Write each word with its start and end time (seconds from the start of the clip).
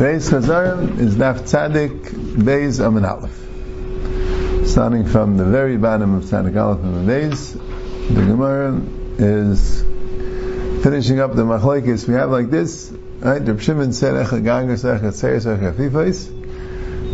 Today's 0.00 0.30
Chazarim 0.30 0.98
is 0.98 1.16
Daf 1.16 1.40
Tzadik 1.40 2.00
Beis 2.08 2.80
Amin 2.82 3.04
Aleph. 3.04 4.66
Starting 4.66 5.04
from 5.04 5.36
the 5.36 5.44
very 5.44 5.76
bottom 5.76 6.14
of 6.14 6.24
Tzadik 6.24 6.56
Aleph 6.56 6.82
and 6.82 7.06
the 7.06 7.12
Beis, 7.12 7.52
the 8.08 8.14
Gemara 8.14 8.80
is 9.18 9.82
finishing 10.82 11.20
up 11.20 11.34
the 11.34 11.42
Machlekes. 11.42 12.08
We 12.08 12.14
have 12.14 12.30
like 12.30 12.48
this, 12.48 12.90
right? 13.18 13.46
Reb 13.46 13.60
Shimon 13.60 13.92
said, 13.92 14.14
Echa 14.14 14.42
Gangas, 14.42 14.84
Echa 14.84 15.10
Tzeres, 15.10 15.44
Echa 15.44 15.74
Fifais. 15.74 16.30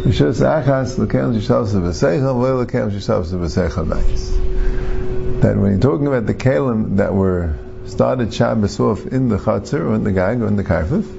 Rishos 0.05 0.41
Achas, 0.41 0.97
Lekem 0.97 1.35
Yishavs 1.35 1.75
V'Seichel, 1.75 2.37
V'Le 2.37 2.65
Lekem 2.65 2.93
Yishavs 2.93 3.33
V'Seichel 3.33 3.89
Beis. 3.89 5.41
That 5.41 5.57
when 5.57 5.73
you're 5.73 5.81
talking 5.81 6.07
about 6.07 6.27
the 6.27 6.35
Kalim 6.35 6.99
that 6.99 7.13
were 7.13 7.59
started 7.87 8.33
Shabbos 8.33 8.79
off 8.79 9.07
in 9.07 9.29
the 9.29 9.39
Chatzar, 9.39 9.81
or 9.81 9.95
in 9.97 10.05
the 10.05 10.13
Gag, 10.13 10.41
or 10.41 10.47
in 10.47 10.55
the 10.55 10.63
Karfif, 10.63 11.16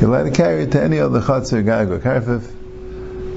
you're 0.00 0.10
allowed 0.10 0.24
to 0.24 0.30
carry 0.30 0.64
it 0.64 0.72
to 0.72 0.82
any 0.82 0.98
other 0.98 1.20
chatzir 1.20 1.64
gag 1.64 1.90
or 1.90 1.98
karfif. 1.98 2.50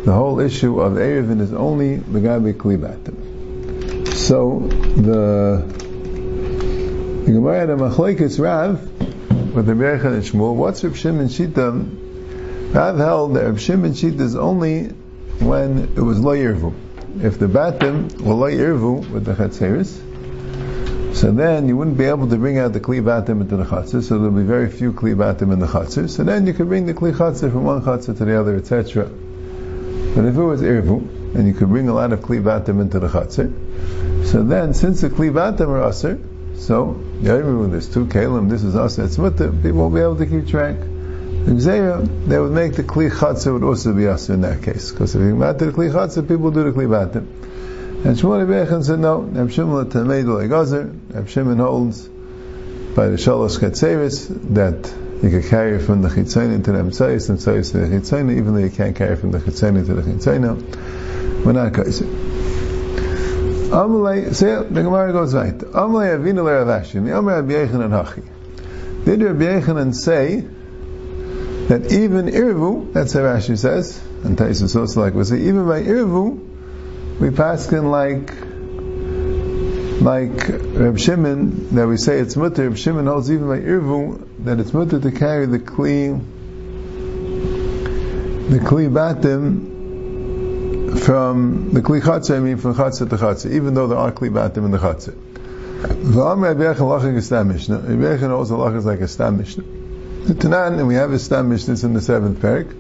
The 0.06 0.14
whole 0.14 0.40
issue 0.40 0.80
of 0.80 0.94
Erevin 0.94 1.42
is 1.42 1.54
only 1.54 1.98
the 1.98 2.20
gabi 2.20 2.54
klibatim. 2.54 4.14
So 4.14 4.60
the 4.68 5.64
the 7.26 7.34
Gemara 7.34 7.64
at 7.64 7.70
Machlekes 7.70 8.40
Rav 8.40 8.82
with 9.54 9.66
the 9.66 9.74
Berachan 9.74 10.14
and 10.14 10.24
Shmuel. 10.24 10.56
What's 10.56 10.82
Reb 10.82 10.96
Shimon 10.96 11.28
Shita? 11.28 12.74
Rav 12.74 12.98
held 12.98 13.36
that 13.36 13.44
Reb 13.44 13.60
Shimon 13.60 13.92
Shita 13.92 14.22
is 14.22 14.36
only 14.36 14.86
when 15.40 15.94
it 15.98 16.02
was 16.02 16.20
lo. 16.22 16.34
If 16.34 17.38
the 17.38 17.48
batim 17.48 18.22
were 18.22 18.34
lo 18.34 18.94
with 19.12 19.26
the 19.26 19.34
chatzeris, 19.34 20.00
so 21.18 21.32
then 21.32 21.68
you 21.68 21.76
wouldn't 21.76 21.98
be 21.98 22.06
able 22.06 22.30
to 22.30 22.38
bring 22.38 22.60
out 22.60 22.74
the 22.74 22.80
kli 22.80 23.00
into 23.28 23.58
the 23.58 23.64
chatzir, 23.64 24.04
so 24.04 24.20
there'll 24.20 24.30
be 24.30 24.44
very 24.44 24.70
few 24.70 24.94
kli 24.94 25.14
in 25.42 25.60
the 25.60 25.66
chatzir. 25.66 26.08
So 26.08 26.24
then 26.24 26.46
you 26.46 26.54
could 26.54 26.68
bring 26.68 26.86
the 26.86 26.94
kli 26.94 27.12
chatzir 27.12 27.52
from 27.52 27.64
one 27.64 27.82
chatzir 27.82 28.16
to 28.20 28.24
the 28.24 28.40
other, 28.40 28.56
etc. 28.56 29.06
But 29.06 30.26
if 30.26 30.38
it 30.38 30.44
was 30.44 30.62
irvu, 30.62 31.34
and 31.34 31.48
you 31.48 31.56
could 31.56 31.70
bring 31.70 31.90
a 31.90 31.94
lot 31.96 32.14
of 32.14 32.20
kli 32.20 32.38
into 32.80 33.00
the 33.00 33.08
chatzir, 33.08 34.28
so 34.28 34.44
then 34.44 34.76
since 34.76 35.02
the 35.02 35.10
kli 35.10 35.36
are 35.36 35.90
aser, 35.90 36.20
so 36.54 37.04
yeah, 37.22 37.34
when 37.38 37.72
there's 37.72 37.92
two 37.92 38.06
kalim, 38.06 38.48
this 38.48 38.62
is 38.62 38.76
aser, 38.76 39.06
it's 39.06 39.18
mutter, 39.18 39.52
people 39.52 39.90
won't 39.90 39.96
be 39.96 40.02
able 40.02 40.18
to 40.18 40.28
keep 40.28 40.48
track. 40.48 40.76
Xera, 40.76 42.28
they 42.28 42.38
would 42.38 42.52
make 42.52 42.76
the 42.76 42.84
kli 42.84 43.10
chatzir 43.10 43.54
would 43.54 43.64
also 43.64 43.92
be 43.92 44.06
aser 44.06 44.36
in 44.36 44.42
that 44.42 44.62
case, 44.62 44.92
because 44.92 45.16
if 45.16 45.22
you 45.22 45.36
matter 45.36 45.66
the 45.66 45.72
kli 45.72 45.92
chatzir, 45.92 46.28
people 46.28 46.52
do 46.52 46.72
the 46.72 46.80
kli. 46.80 47.26
And 48.04 48.16
Shmuel 48.16 48.46
Bechan 48.46 48.84
said 48.84 49.00
no. 49.00 49.22
Reb 49.22 49.50
Shimon 49.52 49.90
Tameid 49.90 50.26
Legazer. 50.26 50.96
Reb 51.14 51.28
Shimon 51.28 51.58
holds 51.58 52.08
by 52.96 53.08
the 53.08 53.18
Shalosh 53.18 53.58
Katzeris 53.58 54.28
that 54.54 54.94
you 55.24 55.32
can 55.32 55.42
carry 55.42 55.80
from 55.80 56.04
the 56.04 56.10
Chitzayna 56.10 56.64
to 56.64 56.72
the 56.72 56.78
Emtzayis, 56.78 57.30
and 57.30 57.40
Emtzayis 57.40 57.72
to 57.72 57.80
the 57.80 57.88
Chitzayna, 57.88 58.38
even 58.38 58.54
though 58.54 58.60
you 58.60 58.70
can't 58.70 58.96
carry 58.96 59.16
from 59.16 59.32
the 59.32 59.40
Chitzayna 59.40 59.84
to 59.88 59.96
the 59.96 60.04
Chitzayna. 60.04 61.44
We're 61.44 61.54
not 61.54 61.74
kaiser. 61.74 62.06
Amalei, 62.06 64.32
say 64.34 64.56
the 64.56 64.84
Gemara 64.84 65.12
goes 65.12 65.34
right. 65.34 65.58
Amalei 65.58 66.18
Avinu 66.18 66.44
LeRavashi, 66.46 67.00
Amar 67.18 67.42
Rabbi 67.42 67.54
Yechanan 67.54 67.90
Hachi. 67.90 68.24
Did 69.06 69.24
Rabbi 69.24 69.60
Yechanan 69.60 69.96
say 69.96 70.46
that 71.68 71.92
even 71.92 72.28
Irvu, 72.28 72.94
that's 72.94 73.14
how 73.14 73.22
Rashi 73.22 73.58
says, 73.58 74.00
and 74.24 74.38
Taisus 74.38 74.76
also 74.80 75.02
like 75.02 75.16
we 75.16 75.24
say, 75.24 75.42
even 75.42 75.66
by 75.68 75.82
Irvu, 75.82 76.47
we 77.20 77.30
paskin 77.30 77.90
like 77.90 78.32
like 80.02 80.50
Reb 80.78 81.00
Shimon 81.00 81.76
that 81.76 81.88
we 81.88 81.98
say 81.98 82.20
it's 82.20 82.36
mutter. 82.36 82.70
Reb 82.70 82.78
Shimon 82.78 83.08
holds 83.08 83.32
even 83.32 83.48
by 83.48 83.58
irvu 83.60 84.28
that 84.44 84.60
it's 84.60 84.72
mutter 84.74 85.00
to 85.00 85.12
carry 85.12 85.48
the 85.48 85.58
kli 85.58 86.24
the 88.50 88.60
kli 88.60 88.92
batim 88.92 89.74
from 91.00 91.72
the 91.72 91.82
kli 91.82 92.02
chatzah. 92.02 92.38
I 92.38 92.40
mean 92.40 92.58
from 92.58 92.76
chatzah 92.76 93.10
to 93.10 93.18
chatzah, 93.18 93.52
even 93.52 93.74
though 93.74 93.88
there 93.88 93.98
are 93.98 94.12
kli 94.12 94.30
batim 94.30 94.66
in 94.66 94.72
the 94.72 94.78
chatzah. 94.78 95.16
V'am 95.80 96.42
Rabbi 96.42 96.62
Yechon 96.62 96.88
lachik 96.88 97.18
a 97.18 97.22
stam 97.22 97.48
mishnah. 97.48 97.80
Rabbi 97.80 98.18
Yechon 98.18 98.30
also 98.30 98.58
lachik 98.58 98.86
like 98.86 99.02
a. 99.02 99.08
The 100.28 100.34
Tanan, 100.34 100.80
and 100.80 100.88
we 100.88 100.96
have 100.96 101.12
a 101.12 101.20
stam 101.20 101.50
mishnah. 101.50 101.74
It's 101.74 101.84
in 101.84 101.94
the 101.94 102.02
seventh 102.02 102.40
parak. 102.40 102.72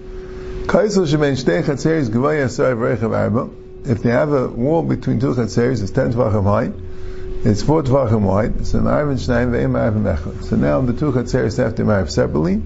Kaisel 0.67 1.07
shemein 1.07 1.35
shtei 1.41 1.63
chatzeris 1.63 2.09
gvaya 2.09 2.45
asar 2.45 2.75
v'rechav 2.75 3.15
arba 3.15 3.49
if 3.89 4.03
they 4.03 4.11
have 4.11 4.33
a 4.33 4.47
wall 4.47 4.83
between 4.83 5.19
two 5.19 5.33
chatzeris, 5.33 5.81
it's 5.81 5.91
ten 5.91 6.11
tvachim 6.13 6.43
high, 6.43 6.71
it's 7.49 7.61
four 7.63 7.83
tvachim 7.83 8.21
wide, 8.21 8.65
so 8.67 8.79
ma'ariv 8.79 9.11
and 9.11 9.19
shnayim 9.19 9.51
ve'im 9.51 9.71
ma'ariv 9.71 10.17
echad. 10.17 10.43
So 10.43 10.55
now 10.55 10.81
the 10.81 10.93
two 10.93 11.11
chatzeris 11.11 11.57
have 11.57 11.75
to 11.75 11.83
ma'ariv 11.83 12.09
separately, 12.09 12.61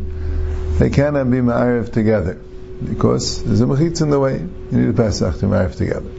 they 0.79 0.89
cannot 0.89 1.29
be 1.29 1.37
ma'ariv 1.37 1.91
together, 1.91 2.39
because 2.83 3.43
there's 3.43 3.61
a 3.61 3.65
mechitz 3.65 4.01
in 4.01 4.09
the 4.09 4.19
way, 4.19 4.39
you 4.39 4.77
need 4.77 4.89
a 4.89 4.93
pesach 4.93 5.37
to 5.39 5.45
ma'ariv 5.45 5.75
together. 5.75 6.09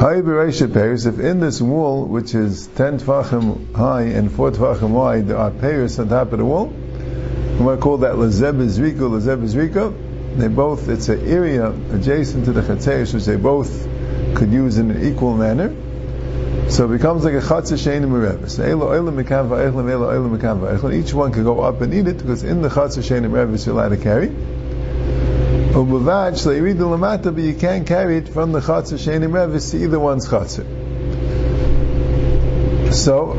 If 0.00 1.18
in 1.18 1.40
this 1.40 1.60
wall, 1.60 2.04
which 2.04 2.32
is 2.34 2.68
ten 2.68 2.98
tvachim 3.00 3.74
high 3.74 4.02
and 4.04 4.30
four 4.30 4.52
tvachim 4.52 4.90
wide, 4.90 5.26
there 5.26 5.38
are 5.38 5.50
pairs 5.50 5.98
on 5.98 6.08
top 6.08 6.32
of 6.32 6.38
the 6.38 6.44
wall, 6.44 6.66
we 6.66 7.64
might 7.64 7.80
call 7.80 7.98
that 7.98 8.14
lezeb 8.14 8.58
izriko, 8.64 9.10
lezeb 9.10 9.42
izriko, 9.42 9.92
they 10.36 10.46
both, 10.46 10.88
it's 10.88 11.08
an 11.08 11.26
area 11.26 11.70
adjacent 11.70 12.44
to 12.44 12.52
the 12.52 12.60
chatzeris, 12.60 13.12
which 13.12 13.24
they 13.24 13.34
both 13.34 13.87
could 14.38 14.52
use 14.52 14.78
in 14.78 14.90
an 14.92 15.04
equal 15.04 15.36
manner. 15.36 15.74
So 16.70 16.84
it 16.84 16.98
becomes 16.98 17.24
like 17.24 17.34
a 17.34 17.40
chatzah 17.40 17.76
shein 17.76 18.04
merevis. 18.04 18.58
Each 20.92 21.14
one 21.14 21.32
can 21.32 21.44
go 21.44 21.60
up 21.60 21.80
and 21.80 21.92
eat 21.92 22.06
it 22.06 22.18
because 22.18 22.44
in 22.44 22.62
the 22.62 22.68
chatzah 22.68 23.02
shein 23.02 23.22
merevis 23.28 23.66
you're 23.66 23.74
allowed 23.74 23.88
to 23.88 23.96
carry. 23.96 24.28
Uh 24.28 25.82
vac 25.82 26.34
the 26.34 26.84
Lamata 26.84 27.34
but 27.34 27.42
you 27.42 27.54
can't 27.54 27.86
carry 27.86 28.18
it 28.18 28.28
from 28.28 28.52
the 28.52 28.60
chatzah 28.60 28.98
shein 28.98 29.22
merevis 29.28 29.72
to 29.72 29.82
either 29.82 29.98
one's 29.98 30.28
chatzah. 30.28 30.64
So 32.92 33.34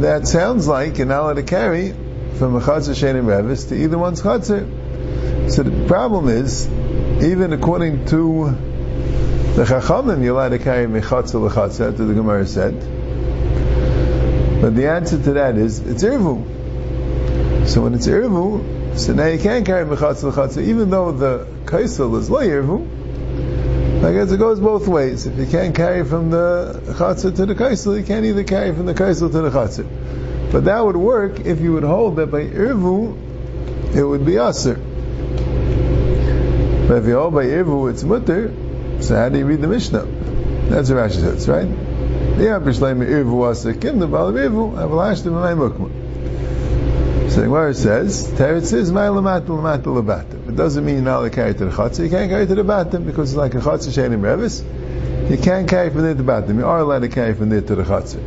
that 0.00 0.28
sounds 0.28 0.68
like 0.68 0.98
you're 0.98 1.06
not 1.06 1.22
allowed 1.22 1.34
to 1.34 1.42
carry 1.42 1.92
from 2.38 2.54
a 2.54 2.60
chatzah 2.60 2.94
shein 2.94 3.14
merevis 3.24 3.68
to 3.70 3.74
either 3.74 3.98
one's 3.98 4.22
chatzah. 4.22 5.50
So 5.50 5.62
the 5.62 5.86
problem 5.86 6.28
is, 6.28 6.66
even 7.22 7.52
according 7.52 8.06
to 8.06 8.56
the 9.54 9.64
Chachamim, 9.64 10.22
you're 10.22 10.34
allowed 10.34 10.48
to 10.50 10.58
carry 10.58 10.86
mechatza 10.86 11.48
lechatza, 11.48 11.92
after 11.92 12.04
the 12.04 12.14
Gemara 12.14 12.46
said. 12.46 12.74
But 14.60 14.74
the 14.74 14.88
answer 14.88 15.22
to 15.22 15.32
that 15.34 15.56
is, 15.56 15.78
it's 15.78 16.02
irvu. 16.02 17.66
So 17.68 17.82
when 17.82 17.94
it's 17.94 18.08
irvu, 18.08 18.98
so 18.98 19.12
now 19.12 19.26
you 19.26 19.38
can't 19.38 19.64
carry 19.64 19.84
mechatza 19.84 20.32
lechatza, 20.32 20.62
even 20.62 20.90
though 20.90 21.12
the 21.12 21.46
kaisel 21.66 22.18
is 22.18 22.28
lo 22.28 22.40
irvu. 22.40 24.04
I 24.04 24.12
guess 24.12 24.32
it 24.32 24.38
goes 24.38 24.58
both 24.58 24.88
ways. 24.88 25.26
If 25.26 25.38
you 25.38 25.46
can't 25.46 25.74
carry 25.74 26.04
from 26.04 26.30
the 26.30 26.82
chatzah 26.98 27.36
to 27.36 27.46
the 27.46 27.54
kaisel, 27.54 27.96
you 27.98 28.04
can't 28.04 28.26
either 28.26 28.44
carry 28.44 28.74
from 28.74 28.86
the 28.86 28.94
kaisel 28.94 29.30
to 29.30 29.40
the 29.40 29.50
chatzah. 29.50 30.52
But 30.52 30.64
that 30.64 30.84
would 30.84 30.96
work 30.96 31.40
if 31.40 31.60
you 31.60 31.72
would 31.74 31.84
hold 31.84 32.16
that 32.16 32.30
by 32.30 32.44
irvu, 32.44 33.16
it 33.94 34.02
would 34.02 34.26
be 34.26 34.36
aser. 34.36 34.80
But 36.86 36.98
if 36.98 37.06
you 37.06 37.14
hold 37.14 37.32
by 37.32 37.46
Irvu, 37.46 37.90
it's 37.90 38.02
mutter, 38.02 38.52
so 39.04 39.16
how 39.16 39.28
do 39.28 39.38
you 39.38 39.44
read 39.46 39.60
the 39.60 39.68
Mishnah? 39.68 40.04
That's 40.70 40.88
what 40.90 40.98
Rashi 40.98 41.20
says, 41.20 41.46
right? 41.48 41.68
The. 42.36 42.44
So 47.30 47.40
the 47.40 47.46
Gemara 47.46 47.74
says, 47.74 48.26
Teretz 48.28 48.66
says, 48.66 48.90
May 48.92 49.00
Lamata 49.00 49.46
Lamata 49.46 49.84
Labatim. 49.84 50.48
It 50.48 50.56
doesn't 50.56 50.84
mean 50.84 50.96
you're 50.96 51.04
not 51.04 51.18
allowed 51.18 51.30
to 51.30 51.34
carry 51.34 51.54
to 51.54 51.64
the 51.66 51.70
Chatzah. 51.70 52.04
You 52.04 52.10
can't 52.10 52.30
carry 52.30 52.46
to 52.46 52.54
the 52.54 52.62
Batim 52.62 53.06
because 53.06 53.32
it's 53.32 53.36
like 53.36 53.54
a 53.54 53.58
Chatzah 53.58 53.92
Shainim 53.92 54.20
Revis. 54.20 54.62
You 55.30 55.38
can't 55.38 55.68
carry 55.68 55.90
from 55.90 56.02
there 56.02 56.14
to 56.14 56.22
Batim. 56.22 56.56
You 56.58 56.66
are 56.66 56.78
allowed 56.78 57.00
to 57.00 57.08
carry 57.08 57.34
from 57.34 57.50
there 57.50 57.60
to 57.60 57.74
the 57.74 57.82
Chatzah. 57.82 58.22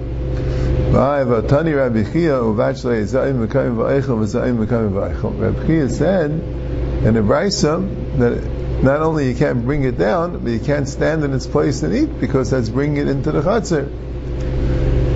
Rabbi 5.40 5.68
Chia 5.68 5.90
said, 5.90 6.32
in 6.32 7.14
the 7.14 7.20
Brisa, 7.22 8.18
that 8.20 8.67
not 8.84 9.02
only 9.02 9.30
you 9.30 9.36
can't 9.36 9.66
bring 9.66 9.84
it 9.84 9.98
down, 9.98 10.40
but 10.44 10.52
you 10.52 10.60
can't 10.60 10.88
stand 10.88 11.24
in 11.24 11.34
its 11.34 11.48
place 11.48 11.82
and 11.84 11.94
eat 11.96 12.20
because 12.20 12.52
that's 12.52 12.70
bringing 12.70 12.98
it 12.98 13.08
into 13.08 13.32
the 13.32 13.42
chatzir. 13.42 13.88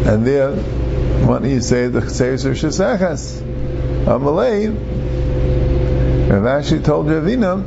And 0.07 0.25
there, 0.25 0.55
why 1.27 1.39
don't 1.39 1.49
you 1.49 1.61
say 1.61 1.87
the 1.87 2.01
chayes 2.01 2.45
are 2.45 2.53
shesachas? 2.53 3.39
Amalei, 4.05 4.69
Rav 6.31 6.43
Ashi 6.43 6.83
told 6.83 7.05
Ravina, 7.05 7.63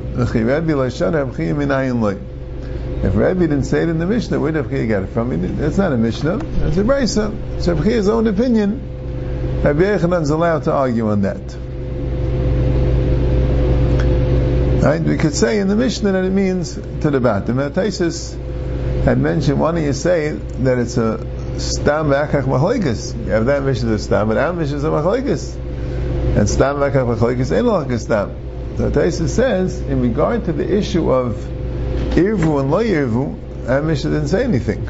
if 3.05 3.15
Rabbi 3.15 3.41
didn't 3.41 3.65
say 3.65 3.83
it 3.83 3.89
in 3.89 3.99
the 3.99 4.07
Mishnah, 4.07 4.41
where 4.41 4.51
did 4.51 4.67
Rabbi 4.67 4.87
get 4.87 5.03
it 5.05 5.11
from? 5.11 5.57
That's 5.59 5.79
not 5.79 5.93
a 5.93 5.97
Mishnah, 5.97 6.39
that's 6.39 6.77
a 6.77 6.83
Brisa. 6.83 7.57
It's 7.57 7.69
Rabbi's 7.69 8.09
own 8.09 8.27
opinion. 8.27 9.63
Rabbi 9.63 9.81
Yechanan's 9.81 10.31
allowed 10.31 10.65
to 10.65 10.73
argue 10.73 11.11
on 11.11 11.23
that. 11.23 11.57
Right? 14.85 15.01
We 15.01 15.17
could 15.17 15.35
say 15.35 15.61
in 15.61 15.69
the 15.69 15.77
Mishnah 15.77 16.13
that 16.13 16.25
it 16.25 16.31
means 16.31 16.75
to 16.75 17.11
the 17.11 17.19
batim. 17.19 17.59
And 17.59 17.75
Taisus 17.75 18.35
had 19.05 19.17
mentioned, 19.17 19.59
why 19.59 19.73
don't 19.73 19.83
you 19.83 19.95
say 19.95 20.33
that 20.33 20.77
it's 20.77 20.99
a 20.99 21.19
stam 21.59 22.09
v'achach 22.09 22.45
machlekes? 22.45 23.17
You 23.25 23.31
have 23.31 23.47
that 23.47 23.63
Mishnah 23.63 23.93
is 23.93 24.05
stam, 24.05 24.29
but 24.29 24.37
our 24.37 24.53
Mishnah 24.53 24.77
is 24.77 24.85
a 24.85 24.89
machlekes. 24.89 25.55
And 26.37 26.51
stam 26.51 26.77
v'achach 26.77 27.17
machlekes 27.17 27.57
ain't 27.57 27.65
like 27.65 27.89
a 27.89 27.99
stam. 27.99 28.77
So 28.77 28.91
Taisa 28.91 29.27
says, 29.27 29.81
in 29.81 30.03
regard 30.03 30.45
to 30.45 30.53
the 30.53 30.71
issue 30.71 31.11
of 31.11 31.37
Irvu 32.17 32.61
and 32.61 32.71
Lo 32.71 32.85
Irvu, 32.85 33.67
our 33.67 33.81
Mishnah 33.81 34.11
didn't 34.11 34.29
say 34.29 34.45
anything. 34.45 34.87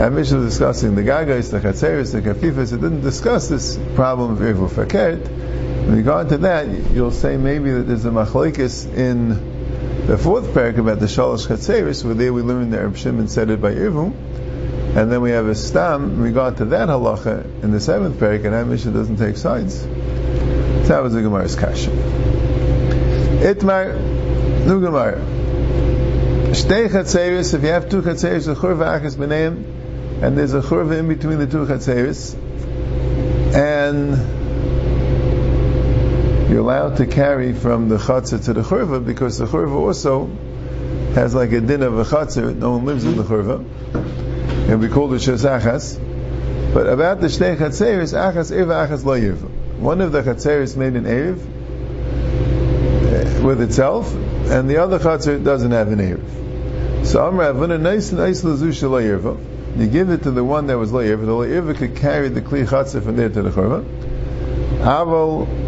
Our 0.00 0.10
Mishnah 0.10 0.38
was 0.38 0.52
discussing 0.52 0.94
the 0.94 1.02
Gagais, 1.02 1.50
the 1.50 1.60
Chatzeris, 1.60 2.12
the 2.12 2.22
Kafifas, 2.22 2.72
it 2.72 2.80
didn't 2.80 3.02
discuss 3.02 3.50
this 3.50 3.78
problem 3.94 4.30
of 4.30 4.38
Irvu 4.38 4.70
Fakert. 4.70 5.47
In 5.88 5.96
regard 5.96 6.28
to 6.28 6.38
that, 6.38 6.68
you'll 6.92 7.10
say 7.10 7.38
maybe 7.38 7.70
that 7.70 7.84
there's 7.84 8.04
a 8.04 8.10
machlokes 8.10 8.84
in 8.94 10.06
the 10.06 10.18
fourth 10.18 10.48
parak 10.48 10.76
about 10.76 11.00
the 11.00 11.06
Shalosh 11.06 11.46
Chatzeris, 11.46 12.04
where 12.04 12.12
there 12.12 12.30
we 12.30 12.42
learn 12.42 12.68
that 12.72 12.84
Reb 12.84 12.98
Shimon 12.98 13.26
said 13.26 13.48
it 13.48 13.62
by 13.62 13.72
Irvu, 13.72 14.12
and 14.94 15.10
then 15.10 15.22
we 15.22 15.30
have 15.30 15.46
a 15.46 15.54
stam 15.54 16.04
in 16.10 16.20
regard 16.20 16.58
to 16.58 16.66
that 16.66 16.90
halacha 16.90 17.62
in 17.64 17.70
the 17.70 17.80
seventh 17.80 18.20
parak, 18.20 18.44
and 18.44 18.52
that 18.52 18.66
Mishnah 18.66 18.92
doesn't 18.92 19.16
take 19.16 19.38
sides. 19.38 19.80
So 19.80 20.88
that 20.88 21.02
was 21.02 21.14
the 21.14 21.22
Gemara's 21.22 21.56
kasha. 21.56 21.88
Itmar, 23.40 23.98
new 24.66 24.82
Gemara. 24.82 25.20
Shtei 26.52 26.88
chatzeris, 26.90 27.54
if 27.54 27.62
you 27.62 27.68
have 27.70 27.88
two 27.88 28.02
chatzeris, 28.02 28.46
a 28.46 28.54
churva 28.54 29.00
achas 29.00 29.16
b'neim, 29.16 30.22
and 30.22 30.36
there's 30.36 30.52
a 30.52 30.60
churva 30.60 30.98
in 30.98 31.08
between 31.08 31.38
the 31.38 31.46
two 31.46 31.64
chatzeris, 31.64 32.34
and 33.54 34.37
you're 36.48 36.60
allowed 36.60 36.96
to 36.96 37.06
carry 37.06 37.52
from 37.52 37.88
the 37.90 37.98
chatzah 37.98 38.42
to 38.46 38.52
the 38.54 38.62
churva, 38.62 39.04
because 39.04 39.36
the 39.36 39.44
churva 39.44 39.74
also 39.74 40.26
has 41.14 41.34
like 41.34 41.52
a 41.52 41.60
din 41.60 41.82
of 41.82 41.98
a 41.98 42.04
chatzah, 42.04 42.56
no 42.56 42.72
one 42.72 42.86
lives 42.86 43.04
in 43.04 43.16
the 43.16 43.22
churva, 43.22 43.58
and 44.68 44.80
we 44.80 44.88
call 44.88 45.12
it 45.12 45.18
shazachas. 45.18 46.02
But 46.72 46.86
about 46.86 47.20
the 47.20 47.26
shtei 47.26 47.56
chatzeris, 47.56 48.14
achas 48.14 48.50
irva, 48.50 48.88
achas 48.88 49.04
lo. 49.04 49.18
One 49.78 50.00
of 50.00 50.12
the 50.12 50.22
chatzeris 50.22 50.74
made 50.74 50.94
an 50.94 51.04
erev, 51.04 51.38
eh, 53.12 53.42
with 53.44 53.60
itself, 53.60 54.14
and 54.14 54.70
the 54.70 54.78
other 54.78 54.98
chatzar 54.98 55.44
doesn't 55.44 55.70
have 55.70 55.92
an 55.92 55.98
erev. 55.98 57.06
So 57.06 57.26
Amr 57.26 57.52
Avuna 57.52 57.78
nice 57.78 58.10
nice 58.10 58.42
lazusha 58.42 58.88
layirva. 58.88 59.78
You 59.78 59.86
give 59.86 60.08
it 60.10 60.22
to 60.22 60.30
the 60.30 60.42
one 60.42 60.66
that 60.68 60.78
was 60.78 60.92
layirva. 60.92 61.26
The 61.26 61.32
layirva 61.32 61.76
could 61.76 61.96
carry 61.96 62.28
the 62.30 62.40
kli 62.40 62.66
chatzar 62.66 63.02
from 63.02 63.16
there 63.16 63.28
to 63.28 63.42
the 63.42 63.50
chorva. 63.50 63.84
Aval 64.80 65.67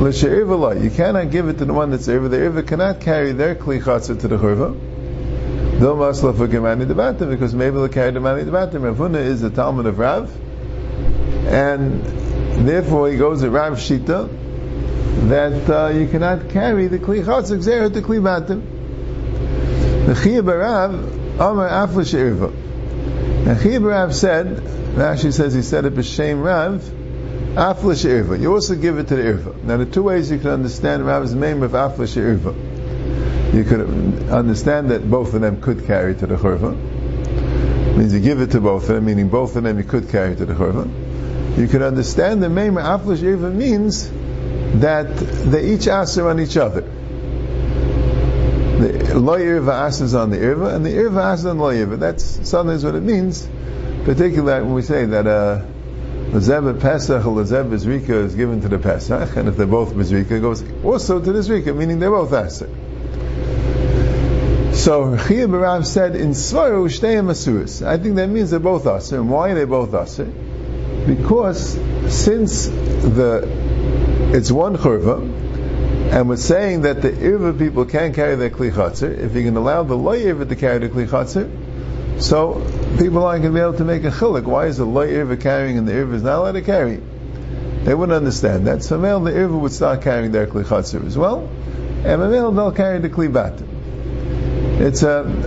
You 0.00 0.90
cannot 0.90 1.30
give 1.30 1.48
it 1.48 1.58
to 1.58 1.66
the 1.66 1.74
one 1.74 1.90
that's 1.90 2.06
irva. 2.06 2.30
The 2.30 2.36
irva 2.38 2.66
cannot 2.66 3.00
carry 3.00 3.32
their 3.32 3.54
kli 3.54 3.82
chatzar 3.82 4.18
to 4.20 4.28
the 4.28 4.36
chorva. 4.36 4.74
They'll 5.78 5.96
masla 5.96 6.36
for 6.36 6.48
gemani 6.48 6.86
because 7.28 7.54
maybe 7.54 7.76
they'll 7.76 7.88
carry 7.88 8.12
gemani 8.12 8.44
debatim. 8.44 8.94
Ravuna 8.94 9.18
is 9.18 9.42
the 9.42 9.50
Talmud 9.50 9.86
of 9.86 9.98
Rav, 9.98 10.30
and 11.46 12.02
therefore 12.66 13.10
he 13.10 13.18
goes 13.18 13.42
to 13.42 13.50
Rav 13.50 13.74
Shita 13.74 14.28
that 15.28 15.70
uh, 15.70 15.88
you 15.88 16.08
cannot 16.08 16.48
carry 16.48 16.86
the 16.86 16.98
kli 16.98 17.22
chatzah 17.22 17.58
gzera 17.58 17.92
to 17.92 18.00
kli 18.00 18.20
batim. 18.20 18.62
The 20.06 20.14
Chiyah 20.14 20.42
Barav 20.42 21.40
Amar 21.40 21.68
Afla 21.68 22.06
She'irva. 22.10 22.48
And 22.48 23.58
Chiyah 23.58 23.80
Barav 23.80 24.14
said, 24.14 24.46
Rashi 24.96 25.32
says 25.32 25.52
he 25.52 25.62
said 25.62 25.84
it 25.84 25.94
b'shem 25.94 26.42
Rav, 26.42 26.82
Afla 27.54 28.00
She'irva. 28.00 28.40
You 28.40 28.52
also 28.54 28.76
give 28.76 28.98
it 28.98 29.08
to 29.08 29.16
the 29.16 29.22
Irva. 29.22 29.64
Now 29.64 29.76
the 29.76 29.86
two 29.86 30.04
ways 30.04 30.30
you 30.30 30.38
can 30.38 30.50
understand 30.50 31.04
Rav's 31.04 31.34
name 31.34 31.64
of 31.64 31.72
Afla 31.72 32.06
She'irva. 32.06 32.54
You 33.52 33.64
could 33.64 33.80
understand 34.30 34.92
that 34.92 35.10
both 35.10 35.34
of 35.34 35.40
them 35.40 35.60
could 35.60 35.84
carry 35.84 36.14
to 36.14 36.26
the 36.28 36.36
Churva. 36.36 36.76
Means 37.96 38.14
you 38.14 38.20
give 38.20 38.40
it 38.40 38.52
to 38.52 38.60
both 38.60 38.88
of 38.88 38.94
them, 38.94 39.04
meaning 39.06 39.28
both 39.28 39.56
of 39.56 39.64
them 39.64 39.78
you 39.78 39.84
could 39.84 40.08
carry 40.10 40.36
to 40.36 40.46
the 40.46 40.54
Churva. 40.54 41.58
You 41.58 41.66
could 41.66 41.82
understand 41.82 42.40
the 42.40 42.48
name 42.48 42.78
of 42.78 42.84
Afla 42.84 43.18
She'irva 43.18 43.52
means 43.52 44.08
that 44.80 45.16
they 45.16 45.72
each 45.72 45.88
answer 45.88 46.28
on 46.28 46.38
each 46.38 46.56
other. 46.56 46.82
The 48.80 49.18
lo 49.18 49.36
irva 49.36 49.72
asks 49.72 50.14
on 50.14 50.30
the 50.30 50.36
irva, 50.38 50.72
and 50.74 50.86
the 50.86 50.90
irva 50.90 51.20
asks 51.32 51.44
on 51.44 51.58
lo 51.58 51.70
irva. 51.74 51.98
That's 51.98 52.48
sometimes 52.48 52.84
what 52.84 52.94
it 52.94 53.02
means, 53.02 53.48
particularly 54.04 54.62
when 54.64 54.74
we 54.74 54.82
say 54.82 55.04
that 55.06 55.26
uh, 55.26 55.64
Lezeb 56.30 56.80
Pesach 56.80 57.24
Lezeb 57.24 57.70
Bezrika 57.70 58.10
is 58.10 58.36
given 58.36 58.60
to 58.60 58.68
the 58.68 58.78
Pesach, 58.78 59.36
and 59.36 59.48
if 59.48 59.56
they're 59.56 59.66
both 59.66 59.92
Bezrika, 59.92 60.30
it 60.30 60.40
goes 60.40 60.62
also 60.84 61.20
to 61.20 61.32
the 61.32 61.40
Zrika, 61.40 61.76
meaning 61.76 61.98
they're 61.98 62.08
both 62.08 62.32
Aser. 62.32 62.68
So 64.72 65.16
Barav 65.16 65.84
said 65.84 66.14
in 66.14 66.30
Svaru 66.30 66.86
Shtei 66.86 67.20
Masuris. 67.20 67.84
I 67.84 67.98
think 67.98 68.14
that 68.14 68.28
means 68.28 68.50
they're 68.52 68.60
both 68.60 68.86
Aser. 68.86 69.16
And 69.16 69.28
why 69.28 69.50
are 69.50 69.54
they 69.56 69.64
both 69.64 69.92
Aser? 69.92 70.24
Because 70.24 71.76
since 72.08 72.66
the 72.66 73.48
it's 74.32 74.52
one 74.52 74.76
churva, 74.76 75.20
and 76.12 76.28
we're 76.28 76.36
saying 76.36 76.82
that 76.82 77.02
the 77.02 77.10
irva 77.10 77.58
people 77.58 77.84
can 77.86 78.14
carry 78.14 78.36
their 78.36 78.50
kli. 78.50 78.70
If 79.18 79.34
you 79.34 79.42
can 79.42 79.56
allow 79.56 79.82
the 79.82 79.96
loy 79.96 80.22
irva 80.22 80.48
to 80.48 80.54
carry 80.54 80.78
the 80.78 80.88
kli 80.88 81.08
so 82.20 82.54
people 82.98 83.24
aren't 83.24 83.42
going 83.42 83.54
to 83.54 83.58
be 83.58 83.60
able 83.60 83.74
to 83.74 83.84
make 83.84 84.04
a 84.04 84.10
chilik. 84.10 84.44
Why 84.44 84.66
is 84.66 84.76
the 84.76 84.84
loy 84.84 85.08
irva 85.08 85.40
carrying 85.40 85.78
and 85.78 85.88
the 85.88 85.92
irva 85.92 86.14
is 86.14 86.22
not 86.22 86.38
allowed 86.38 86.52
to 86.52 86.62
carry? 86.62 87.00
They 87.84 87.94
wouldn't 87.94 88.16
understand 88.16 88.66
that. 88.66 88.82
So 88.82 88.98
male 88.98 89.20
the 89.20 89.32
irva 89.32 89.58
would 89.58 89.72
start 89.72 90.02
carrying 90.02 90.32
their 90.32 90.46
kli 90.46 90.64
chatzir 90.64 91.06
as 91.06 91.16
well, 91.16 91.48
and 92.04 92.20
male 92.30 92.52
they'll 92.52 92.72
carry 92.72 92.98
the 92.98 93.08
kli. 93.08 93.30
It's 94.80 95.02
um, 95.02 95.42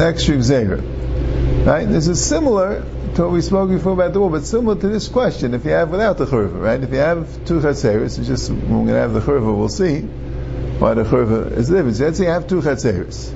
a 0.00 0.04
extra 0.04 0.36
xera. 0.36 1.66
Right? 1.66 1.88
This 1.88 2.08
is 2.08 2.24
similar 2.24 2.84
to 3.14 3.22
what 3.22 3.30
we 3.32 3.40
spoke 3.42 3.70
before 3.70 3.92
about 3.92 4.12
the 4.14 4.20
wall, 4.20 4.30
but 4.30 4.44
similar 4.44 4.80
to 4.80 4.88
this 4.88 5.08
question, 5.08 5.54
if 5.54 5.64
you 5.64 5.70
have 5.72 5.90
without 5.90 6.16
the 6.16 6.24
churva, 6.24 6.60
right? 6.60 6.82
If 6.82 6.90
you 6.90 6.96
have 6.96 7.44
two 7.44 7.60
chatzeris, 7.60 8.18
it's 8.18 8.26
just, 8.26 8.50
we're 8.50 8.56
going 8.56 8.86
to 8.86 8.94
have 8.94 9.12
the 9.12 9.20
churva, 9.20 9.56
we'll 9.56 9.68
see 9.68 10.00
why 10.00 10.94
the 10.94 11.04
churva 11.04 11.52
is 11.52 11.68
different. 11.68 11.96
So 11.96 12.04
let's 12.06 12.18
say 12.18 12.24
you 12.24 12.30
have 12.30 12.48
two 12.48 12.62
chatzeris, 12.62 13.32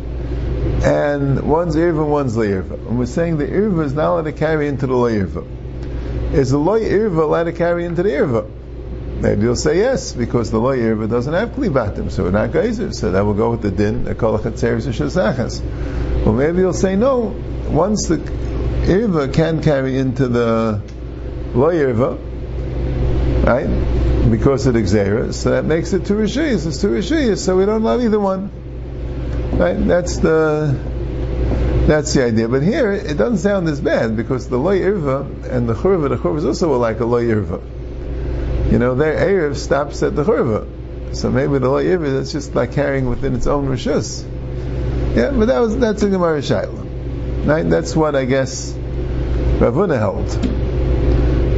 and 0.85 1.49
one's 1.49 1.77
irva 1.77 2.07
one's 2.07 2.37
leirva. 2.37 2.73
And 2.73 2.99
we're 2.99 3.07
saying 3.07 3.39
the 3.39 3.47
irva 3.47 3.85
is 3.85 3.93
not 3.95 4.13
allowed 4.13 4.25
to 4.25 4.33
carry 4.33 4.69
into 4.69 4.87
the 4.87 4.95
leirva. 4.95 6.33
Is 6.33 6.51
the 6.51 6.59
loy 6.59 6.81
irva 6.83 7.23
allowed 7.23 7.45
to 7.45 7.53
carry 7.53 7.85
into 7.85 8.03
the 8.03 8.11
irva? 8.11 8.51
Maybe 9.21 9.43
you'll 9.43 9.57
say 9.57 9.79
yes, 9.79 10.13
because 10.13 10.51
the 10.51 10.59
loy 10.59 10.79
irva 10.79 11.09
doesn't 11.09 11.33
have 11.33 11.51
klibatim, 11.51 12.11
so 12.11 12.25
we're 12.25 12.31
not 12.33 12.53
geyser. 12.53 12.93
So 12.93 13.13
that 13.13 13.25
will 13.25 13.35
go 13.35 13.51
with 13.51 13.63
the 13.63 13.71
din, 13.71 14.05
the 14.05 14.15
kol 14.15 14.39
chatzeris 14.39 14.87
shazachas. 14.87 15.63
Well, 16.25 16.35
maybe 16.35 16.59
you'll 16.59 16.73
say 16.73 16.97
no. 16.97 17.35
Once 17.69 18.09
the 18.09 18.17
Irva 18.17 19.33
can 19.33 19.63
carry 19.63 19.97
into 19.97 20.29
the 20.29 20.83
Lo 21.55 21.71
Irva, 21.71 22.19
right? 23.47 24.31
Because 24.31 24.67
of 24.67 24.75
the. 24.75 25.33
So 25.33 25.51
that 25.51 25.65
makes 25.65 25.93
it 25.93 26.05
two 26.05 26.15
Rishiyas. 26.15 26.67
It's 26.67 26.81
two 26.81 26.89
Rishiyas, 26.89 27.39
so 27.39 27.57
we 27.57 27.65
don't 27.65 27.83
love 27.83 28.03
either 28.03 28.21
one. 28.21 28.51
Right? 29.57 29.75
That's 29.75 30.19
the 30.19 30.79
that's 31.87 32.13
the 32.15 32.25
idea. 32.25 32.49
But 32.49 32.63
here, 32.63 32.93
it 32.93 33.17
doesn't 33.17 33.39
sound 33.39 33.69
as 33.69 33.81
bad 33.81 34.17
because 34.17 34.49
the 34.49 34.59
Lo 34.59 34.73
Irva 34.73 35.45
and 35.45 35.69
the 35.69 35.75
Churva, 35.75 36.09
the 36.09 36.17
Churva 36.17 36.39
is 36.39 36.45
also 36.45 36.77
like 36.77 37.01
a 37.01 37.07
Lo 37.07 37.23
Irva. 37.23 38.73
You 38.73 38.79
know, 38.79 38.97
their 38.97 39.15
Erev 39.15 39.57
stops 39.57 40.03
at 40.03 40.17
the 40.17 40.25
Churva. 40.25 41.15
So 41.15 41.31
maybe 41.31 41.59
the 41.59 41.69
Lo 41.69 41.83
Irva, 41.83 42.19
that's 42.19 42.33
just 42.33 42.55
like 42.55 42.73
carrying 42.73 43.09
within 43.09 43.35
its 43.35 43.47
own 43.47 43.69
Rishus. 43.69 44.25
Yeah, 45.17 45.31
but 45.31 45.47
that 45.47 45.61
was, 45.61 45.79
that's 45.79 46.03
a 46.03 46.11
Gemara 46.11 46.41
Shaila. 46.41 47.47
Right? 47.47 47.63
That's 47.63 47.95
what 47.95 48.17
I 48.17 48.25
guess 48.25 48.73
Ravuna 48.73 49.97
held. 49.97 50.29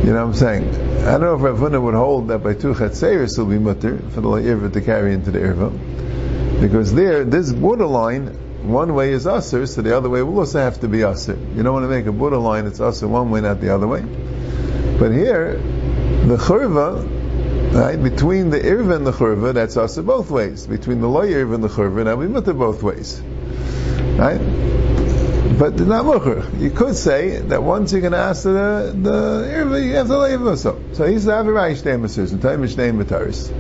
You 0.06 0.12
know 0.12 0.26
what 0.26 0.28
I'm 0.28 0.34
saying? 0.34 0.68
I 1.06 1.18
don't 1.18 1.22
know 1.22 1.34
if 1.34 1.40
Ravuna 1.40 1.82
would 1.82 1.94
hold 1.94 2.28
that 2.28 2.44
by 2.44 2.52
two 2.54 2.74
chatzeris 2.74 3.38
will 3.38 3.46
be 3.46 3.58
mutter 3.58 3.98
for 4.10 4.20
the 4.20 4.28
irva 4.28 4.72
to 4.74 4.80
carry 4.82 5.14
into 5.14 5.30
the 5.30 5.38
irva. 5.38 5.72
Because 6.60 6.92
there, 6.92 7.24
this 7.24 7.52
borderline, 7.52 8.26
one 8.68 8.94
way 8.94 9.12
is 9.12 9.26
usher, 9.26 9.66
so 9.66 9.82
the 9.82 9.96
other 9.96 10.08
way 10.08 10.22
will 10.22 10.38
also 10.40 10.58
have 10.58 10.80
to 10.80 10.88
be 10.88 11.04
usher. 11.04 11.36
You 11.54 11.62
don't 11.62 11.72
want 11.72 11.84
to 11.84 11.88
make 11.88 12.06
a 12.06 12.12
borderline, 12.12 12.66
it's 12.66 12.80
usher 12.80 13.06
one 13.06 13.30
way, 13.30 13.40
not 13.40 13.60
the 13.60 13.74
other 13.74 13.86
way. 13.86 14.02
But 14.98 15.12
here, 15.12 15.52
the 16.26 16.36
churva, 16.36 17.74
right, 17.74 18.02
between 18.02 18.50
the 18.50 18.58
irva 18.58 18.96
and 18.96 19.06
the 19.06 19.12
churva, 19.12 19.54
that's 19.54 19.76
usher 19.76 20.02
both 20.02 20.30
ways. 20.30 20.66
Between 20.66 21.00
the 21.00 21.06
irva 21.06 21.54
and 21.54 21.62
the 21.62 21.68
churva, 21.68 22.04
now 22.04 22.16
we 22.16 22.26
mutter 22.26 22.52
both 22.54 22.82
ways. 22.82 23.20
Right? 23.20 24.40
but 25.58 25.78
not 25.80 26.04
mucher. 26.04 26.48
You 26.58 26.70
could 26.70 26.94
say 26.94 27.40
that 27.40 27.62
once 27.62 27.92
you're 27.92 28.00
going 28.00 28.12
to 28.12 28.18
ask 28.18 28.44
the 28.44 28.94
the 28.94 29.10
irva, 29.10 29.84
you 29.84 29.94
have 29.94 30.06
to 30.06 30.18
leave 30.18 30.46
also. 30.46 30.80
So 30.92 31.06
he's 31.06 31.24
the 31.24 31.32
avirai 31.32 31.74
shteimasus 31.74 32.32
and 32.32 32.40
time 32.40 32.62
shteim 32.62 33.02
mataris. 33.02 33.50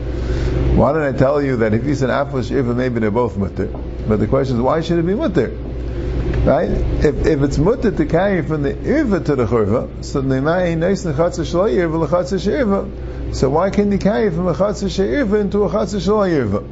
Why 0.78 0.92
did 0.92 1.02
I 1.02 1.10
tell 1.10 1.42
you 1.42 1.56
that 1.56 1.74
if 1.74 1.84
he's 1.84 2.02
an 2.02 2.10
aflish 2.10 2.52
irva, 2.52 2.76
maybe 2.76 3.00
they're 3.00 3.10
both 3.10 3.36
mutter? 3.36 3.66
But 3.66 4.20
the 4.20 4.28
question 4.28 4.54
is, 4.54 4.62
why 4.62 4.80
should 4.80 5.00
it 5.00 5.06
be 5.06 5.14
mutter? 5.14 5.48
Right? 5.48 6.70
If, 6.70 7.26
if 7.26 7.42
it's 7.42 7.58
mutter 7.58 7.90
to 7.90 8.06
carry 8.06 8.42
from 8.42 8.62
the 8.62 8.74
irva 8.74 9.24
to 9.24 9.34
the 9.34 9.46
churva, 9.46 10.04
so 10.04 10.22
nemai 10.22 10.78
neis 10.78 11.04
nechatza 11.04 11.44
shalai 11.44 11.74
irva 11.74 12.06
lechatza 12.06 12.40
she'irva. 12.40 13.34
So 13.34 13.50
why 13.50 13.70
can 13.70 13.90
you 13.90 13.98
carry 13.98 14.30
from 14.30 14.46
a 14.46 14.54
chatza 14.54 14.88
she'irva 14.88 15.40
into 15.40 15.64
a 15.64 15.68
chatza 15.68 15.98
shalai 15.98 16.46
irva? 16.46 16.64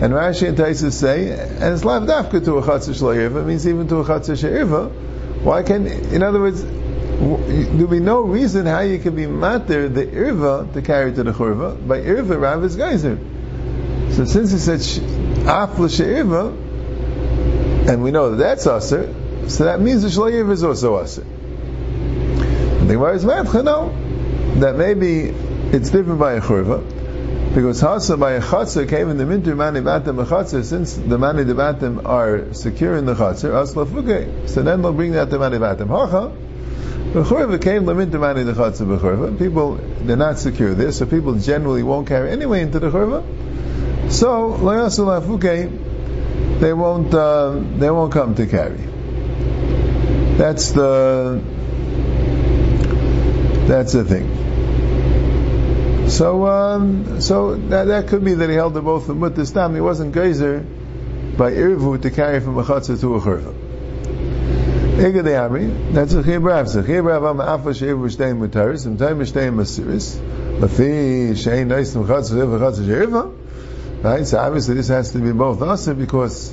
And 0.00 0.14
Rashi 0.14 0.48
and 0.48 0.56
Taisus 0.56 0.92
say, 0.92 1.32
and 1.32 1.74
it's 1.74 1.84
lav 1.84 2.04
dafka 2.04 2.42
to 2.44 2.58
a 2.58 2.62
chatzah 2.62 2.94
shlayirva, 2.94 3.42
it 3.42 3.46
means 3.46 3.66
even 3.66 3.88
to 3.88 3.96
a 3.96 4.04
chatzah 4.04 4.38
she'irva. 4.38 5.42
Why 5.42 5.64
can, 5.64 5.86
in 5.86 6.22
other 6.22 6.40
words, 6.40 6.62
there 7.18 7.86
be 7.88 7.98
no 7.98 8.20
reason 8.20 8.66
how 8.66 8.80
you 8.80 8.98
can 9.00 9.16
be 9.16 9.26
matter 9.26 9.88
the 9.88 10.06
irva 10.06 10.72
to 10.72 10.82
carry 10.82 11.12
to 11.12 11.24
the 11.24 11.32
churva. 11.32 11.76
By 11.86 12.00
irva, 12.00 12.40
Rav 12.40 12.62
is 12.64 12.76
geyser. 12.76 13.18
So 14.12 14.24
since 14.24 14.52
he 14.52 14.58
said 14.58 14.80
af 15.46 15.78
l'she'iva, 15.78 16.52
and 17.88 18.02
we 18.04 18.12
know 18.12 18.30
that 18.30 18.36
that's 18.36 18.66
aser, 18.66 19.12
so 19.48 19.64
that 19.64 19.80
means 19.80 20.02
the 20.02 20.08
shloyiv 20.08 20.50
is 20.52 20.62
also 20.62 21.02
aser. 21.02 21.22
The 21.22 22.94
Gemara 22.94 23.16
is 23.16 23.24
no. 23.24 23.92
That 24.60 24.76
maybe 24.76 25.34
it's 25.76 25.90
different 25.90 26.20
by 26.20 26.34
a 26.34 26.40
churva, 26.40 26.82
because 27.54 27.80
hasa 27.80 28.16
by 28.16 28.32
a 28.32 28.40
chatzah 28.40 28.88
came 28.88 29.08
in 29.10 29.18
the 29.18 29.26
minter 29.26 29.54
mani 29.56 29.80
batim 29.80 30.18
a 30.20 30.64
since 30.64 30.94
the 30.94 31.18
mani 31.18 31.44
batim 31.44 32.04
are 32.04 32.52
secure 32.54 32.96
in 32.96 33.06
the 33.06 33.14
chatzah, 33.14 33.60
as 33.60 33.74
lafuke. 33.74 34.48
So 34.48 34.62
then 34.62 34.82
they'll 34.82 34.92
bring 34.92 35.12
that 35.12 35.30
to 35.30 35.38
mani 35.38 35.58
batim. 35.58 35.88
Hacha, 35.88 36.32
People, 39.38 39.76
they're 40.02 40.16
not 40.16 40.38
secure 40.38 40.74
there, 40.74 40.92
so 40.92 41.06
people 41.06 41.38
generally 41.38 41.82
won't 41.82 42.06
carry 42.06 42.30
anyway 42.30 42.62
into 42.62 42.78
the 42.78 42.90
churva. 42.90 43.22
So, 44.10 44.48
they 46.60 46.72
won't, 46.72 47.14
uh, 47.14 47.60
they 47.78 47.90
won't 47.90 48.12
come 48.12 48.34
to 48.34 48.46
carry. 48.46 48.78
That's 50.36 50.72
the, 50.72 51.42
that's 53.66 53.92
the 53.92 54.04
thing. 54.04 54.48
So, 56.08 56.46
um, 56.46 57.20
so 57.20 57.54
that, 57.54 57.84
that 57.84 58.08
could 58.08 58.24
be 58.24 58.34
that 58.34 58.48
he 58.48 58.54
held 58.54 58.74
the 58.74 58.82
both 58.82 59.06
the 59.06 59.14
time. 59.52 59.74
He 59.74 59.80
wasn't 59.80 60.14
geyser 60.14 60.64
by 61.36 61.52
irvu 61.52 62.00
to 62.02 62.10
carry 62.10 62.40
from 62.40 62.58
a 62.58 62.64
chatzah 62.64 63.00
to 63.00 63.16
a 63.16 63.20
churva. 63.20 63.54
Amri, 64.98 65.92
that's 65.92 66.12
a 66.14 66.22
chiyab 66.22 66.44
rav. 66.44 66.68
So 66.68 66.82
chiyab 66.82 67.04
rav 67.04 67.24
am 67.24 67.40
afa 67.40 67.72
she'ev 67.72 67.96
v'shtein 67.98 68.38
mutaris, 68.38 68.84
and 68.84 68.98
time 68.98 69.20
v'shtein 69.20 69.54
masiris, 69.54 70.16
lafi 70.58 71.36
she'ein 71.36 71.68
neis 71.68 71.92
from 71.92 72.06
chatzah 72.06 72.30
to 72.30 72.34
chatzah 72.36 72.84
she'irva. 72.84 74.02
Right, 74.02 74.26
so 74.26 74.38
obviously 74.38 74.74
this 74.74 74.88
has 74.88 75.12
to 75.12 75.18
be 75.18 75.30
both 75.30 75.62
also 75.62 75.94
because 75.94 76.52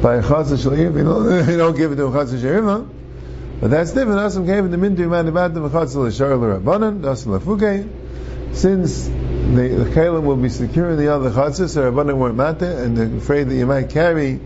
by 0.00 0.16
a 0.16 0.22
chatzah 0.22 0.78
you 0.78 1.56
don't, 1.58 1.76
give 1.76 1.92
it 1.92 1.96
to 1.96 2.06
a 2.06 2.10
chatzah. 2.10 2.88
But 3.60 3.70
that's 3.70 3.92
different. 3.92 4.18
Asam 4.18 4.46
gave 4.46 4.64
it 4.64 4.68
the 4.68 4.78
mintu 4.78 5.08
man 5.08 5.28
about 5.28 5.52
the 5.52 5.60
chatzah 5.60 6.08
l'shar 6.08 6.36
l'rabbanan, 6.36 7.02
that's 7.02 7.26
l'fukei, 7.26 7.86
since 8.54 9.04
the, 9.04 9.84
the 9.84 9.90
kalim 9.90 10.22
will 10.22 10.36
be 10.36 10.48
secure 10.48 10.90
in 10.90 10.96
the 10.96 11.08
other 11.08 11.30
chatzah, 11.30 11.68
so 11.68 11.92
Rabbanim 11.92 12.16
weren't 12.16 12.36
matter, 12.36 12.82
and 12.82 12.96
they're 12.96 13.14
afraid 13.14 13.50
that 13.50 13.54
you 13.54 13.66
might 13.66 13.90
carry 13.90 14.40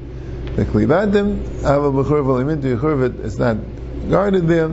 the 0.59 0.65
klibadim, 0.65 1.39
ava 1.61 1.93
b'chur 1.93 2.25
v'limintu 2.25 2.77
yechurvit, 2.77 3.25
it's 3.25 3.39
not 3.39 3.57
guarded 4.11 4.49
there, 4.49 4.69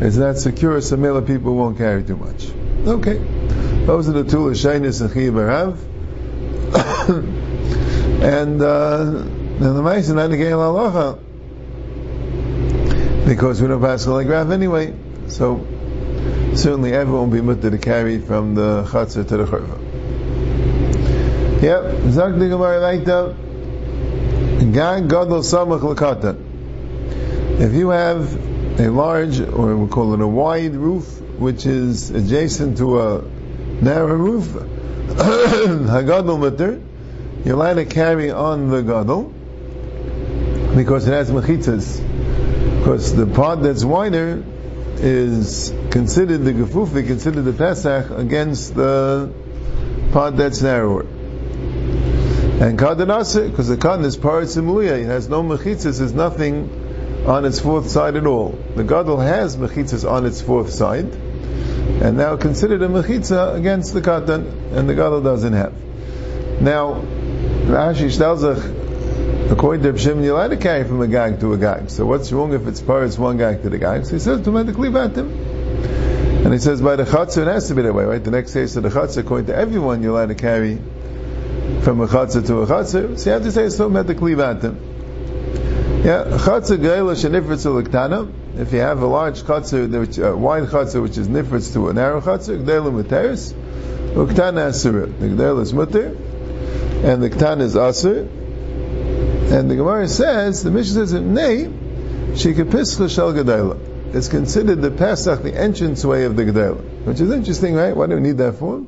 it's 0.00 0.16
not 0.16 0.38
secure, 0.38 0.80
so 0.80 0.96
male 0.96 1.20
people 1.22 1.56
won't 1.56 1.76
carry 1.76 2.04
too 2.04 2.16
much. 2.16 2.50
Okay. 2.86 3.18
Those 3.84 4.08
are 4.08 4.12
the 4.12 4.22
two 4.22 4.36
Lashainis 4.36 5.00
and 5.00 5.12
Chiy 5.12 5.30
Barav. 5.30 5.76
and, 8.22 8.62
uh, 8.62 9.04
the 9.58 9.82
mice 9.82 10.08
are 10.08 10.14
not 10.14 10.30
the 10.30 10.36
Gael 10.36 10.62
Aloha. 10.62 11.14
Because 13.26 13.60
we 13.60 13.66
don't 13.66 13.82
pass 13.82 14.06
like 14.06 14.28
Rav 14.28 14.52
anyway. 14.52 14.94
So, 15.26 15.66
certainly 16.54 16.92
everyone 16.92 17.30
will 17.30 17.36
be 17.36 17.40
mutter 17.40 17.70
to 17.70 17.78
carry 17.78 18.20
from 18.20 18.54
the 18.54 18.84
chatzah 18.84 19.26
to 19.26 19.36
the 19.36 19.44
churva. 19.46 19.82
Yep, 21.60 22.12
Zak 22.12 22.38
the 22.38 22.48
Gemara 22.48 23.04
that. 23.04 23.47
Gang 24.72 25.08
gadol 25.08 25.40
samach. 25.40 26.40
If 27.60 27.72
you 27.72 27.88
have 27.90 28.80
a 28.80 28.88
large, 28.90 29.40
or 29.40 29.76
we 29.76 29.88
call 29.88 30.14
it 30.14 30.20
a 30.20 30.26
wide 30.26 30.74
roof, 30.74 31.20
which 31.38 31.64
is 31.64 32.10
adjacent 32.10 32.76
to 32.78 33.00
a 33.00 33.22
narrow 33.80 34.14
roof, 34.14 34.44
hagadol 35.08 36.82
you're 37.44 37.54
allowed 37.54 37.74
to 37.74 37.84
carry 37.86 38.30
on 38.30 38.68
the 38.68 38.82
gadol 38.82 39.32
because 40.76 41.08
it 41.08 41.12
has 41.12 41.30
mechitzas. 41.30 42.00
Because 42.78 43.14
the 43.14 43.26
part 43.26 43.62
that's 43.62 43.84
wider 43.84 44.44
is 44.96 45.72
considered 45.90 46.38
the 46.38 46.52
gefufi, 46.52 47.06
considered 47.06 47.42
the 47.42 47.52
Pesach 47.52 48.10
against 48.10 48.74
the 48.74 49.32
part 50.12 50.36
that's 50.36 50.60
narrower. 50.60 51.06
And 52.60 52.80
Aser, 52.80 53.48
because 53.48 53.68
the 53.68 53.76
Kadin 53.76 54.04
is 54.04 54.16
Parat 54.16 54.46
Simuliya, 54.46 55.02
it 55.02 55.06
has 55.06 55.28
no 55.28 55.42
mechitzas, 55.42 55.98
there's 55.98 56.12
nothing 56.12 57.24
on 57.26 57.44
its 57.44 57.60
fourth 57.60 57.88
side 57.88 58.16
at 58.16 58.26
all. 58.26 58.58
The 58.74 58.84
Gadol 58.84 59.18
has 59.18 59.56
mechitzas 59.56 60.10
on 60.10 60.26
its 60.26 60.40
fourth 60.40 60.70
side, 60.70 61.04
and 61.04 62.16
now 62.16 62.36
considered 62.36 62.82
a 62.82 62.88
mechitza 62.88 63.54
against 63.54 63.94
the 63.94 64.00
Katan, 64.00 64.72
and 64.72 64.88
the 64.88 64.94
Gadol 64.94 65.22
doesn't 65.22 65.52
have. 65.52 65.72
Now, 66.60 67.02
Rashi 67.66 68.10
Shtalzach 68.10 68.86
According 69.50 69.82
to 69.84 69.96
Shimon, 69.98 70.24
you're 70.24 70.36
allowed 70.36 70.48
to 70.48 70.58
carry 70.58 70.84
from 70.84 71.00
a 71.00 71.06
gag 71.06 71.40
to 71.40 71.54
a 71.54 71.56
gag. 71.56 71.88
So 71.88 72.04
what's 72.04 72.30
wrong 72.32 72.52
if 72.52 72.66
it's 72.66 72.82
par, 72.82 73.02
it's 73.04 73.16
one 73.16 73.38
gag 73.38 73.62
to 73.62 73.70
the 73.70 73.78
gag? 73.78 74.04
So 74.04 74.12
he 74.12 74.18
says, 74.18 74.40
automatically 74.40 74.90
him. 74.90 75.32
And 76.44 76.52
he 76.52 76.58
says, 76.58 76.82
by 76.82 76.96
the 76.96 77.04
chatzah, 77.04 77.38
it 77.38 77.46
has 77.46 77.68
to 77.68 77.74
be 77.74 77.80
that 77.80 77.94
way, 77.94 78.04
right? 78.04 78.22
The 78.22 78.30
next 78.30 78.52
case 78.52 78.76
of 78.76 78.82
the 78.82 78.90
chatzah, 78.90 79.18
according 79.18 79.46
to 79.46 79.56
everyone, 79.56 80.02
you're 80.02 80.12
allowed 80.12 80.28
to 80.28 80.34
carry 80.34 80.78
from 81.88 82.02
a 82.02 82.06
chatzah 82.06 82.46
to 82.46 82.60
a 82.60 82.66
chatzah. 82.66 83.18
So 83.18 83.30
you 83.30 83.32
have 83.32 83.42
to 83.44 83.50
say, 83.50 83.64
it's 83.64 83.80
automatically 83.80 84.32
him. 84.32 84.42
Yeah, 86.04 86.36
chatzah 86.36 86.76
geila 86.76 87.16
shenifritz 87.16 87.64
uliktana. 87.64 88.30
If 88.58 88.74
you 88.74 88.80
have 88.80 89.00
a 89.00 89.06
large 89.06 89.42
chatzah, 89.44 89.98
which, 89.98 90.18
uh, 90.18 90.36
wide 90.36 90.64
chatzah, 90.64 91.00
which 91.00 91.16
is 91.16 91.28
nifritz 91.28 91.72
to 91.72 91.88
a 91.88 91.94
narrow 91.94 92.20
chatzah, 92.20 92.62
gdeila 92.62 92.92
muteris, 92.92 93.54
uktana 94.12 94.66
asura. 94.66 95.06
The 95.06 95.28
gdeila 95.28 95.62
is 95.62 95.72
muter, 95.72 96.14
and 97.04 97.22
the 97.22 97.30
ktana 97.30 97.62
is 97.62 97.74
asur. 97.74 98.28
And 99.50 99.70
the 99.70 99.76
Gemara 99.76 100.08
says, 100.08 100.62
the 100.62 100.70
Mishnah 100.70 101.06
says, 101.06 101.12
Nay, 101.14 101.70
Shikapischa 102.34 103.08
Shel 103.08 103.32
Gedela. 103.32 104.14
It's 104.14 104.28
considered 104.28 104.82
the 104.82 104.90
Pesach, 104.90 105.42
the 105.42 105.54
entrance 105.54 106.04
way 106.04 106.24
of 106.24 106.36
the 106.36 106.44
Gedela. 106.44 106.82
Which 107.06 107.18
is 107.18 107.30
interesting, 107.30 107.76
right? 107.76 107.96
Why 107.96 108.08
do 108.08 108.16
we 108.16 108.20
need 108.20 108.36
that 108.36 108.56
for? 108.56 108.80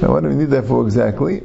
Now, 0.00 0.14
what 0.14 0.22
do 0.22 0.30
we 0.30 0.34
need 0.34 0.48
that 0.48 0.64
for 0.64 0.82
exactly? 0.82 1.42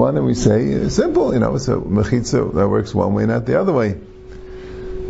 Why 0.00 0.12
don't 0.12 0.24
we 0.24 0.32
say, 0.32 0.88
simple, 0.88 1.34
you 1.34 1.40
know, 1.40 1.56
it's 1.56 1.68
a 1.68 1.72
mechitza 1.72 2.54
that 2.54 2.68
works 2.70 2.94
one 2.94 3.12
way, 3.12 3.26
not 3.26 3.44
the 3.44 3.60
other 3.60 3.74
way. 3.74 3.98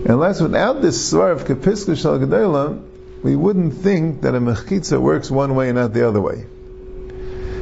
Unless 0.05 0.41
without 0.41 0.83
this 0.83 1.13
svar 1.13 1.31
of 1.31 1.45
Kapiska 1.45 1.97
Shal 1.97 2.19
Gedela, 2.19 2.83
we 3.23 3.37
wouldn't 3.37 3.75
think 3.75 4.23
that 4.23 4.35
a 4.35 4.41
mechitza 4.41 5.01
works 5.01 5.31
one 5.31 5.55
way 5.55 5.69
and 5.69 5.79
not 5.79 5.93
the 5.93 6.09
other 6.09 6.21
way. 6.21 6.45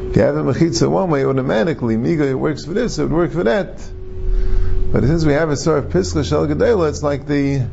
If 0.09 0.17
you 0.17 0.23
have 0.23 0.37
a 0.37 0.43
mechitza 0.43 0.91
one 0.91 1.11
way, 1.11 1.27
automatically, 1.27 1.97
miga 1.97 2.35
works 2.35 2.65
for 2.65 2.73
this, 2.73 2.99
it 2.99 3.03
would 3.03 3.13
work 3.13 3.33
for 3.33 3.45
that. 3.45 3.87
But 4.91 5.05
since 5.05 5.27
we 5.27 5.35
have 5.35 5.51
a 5.51 5.57
sort 5.59 5.85
of 5.85 5.93
pisla 5.93 6.27
shel 6.27 6.47
gedela, 6.47 6.89
it's 6.89 7.03
like 7.03 7.27
the, 7.27 7.67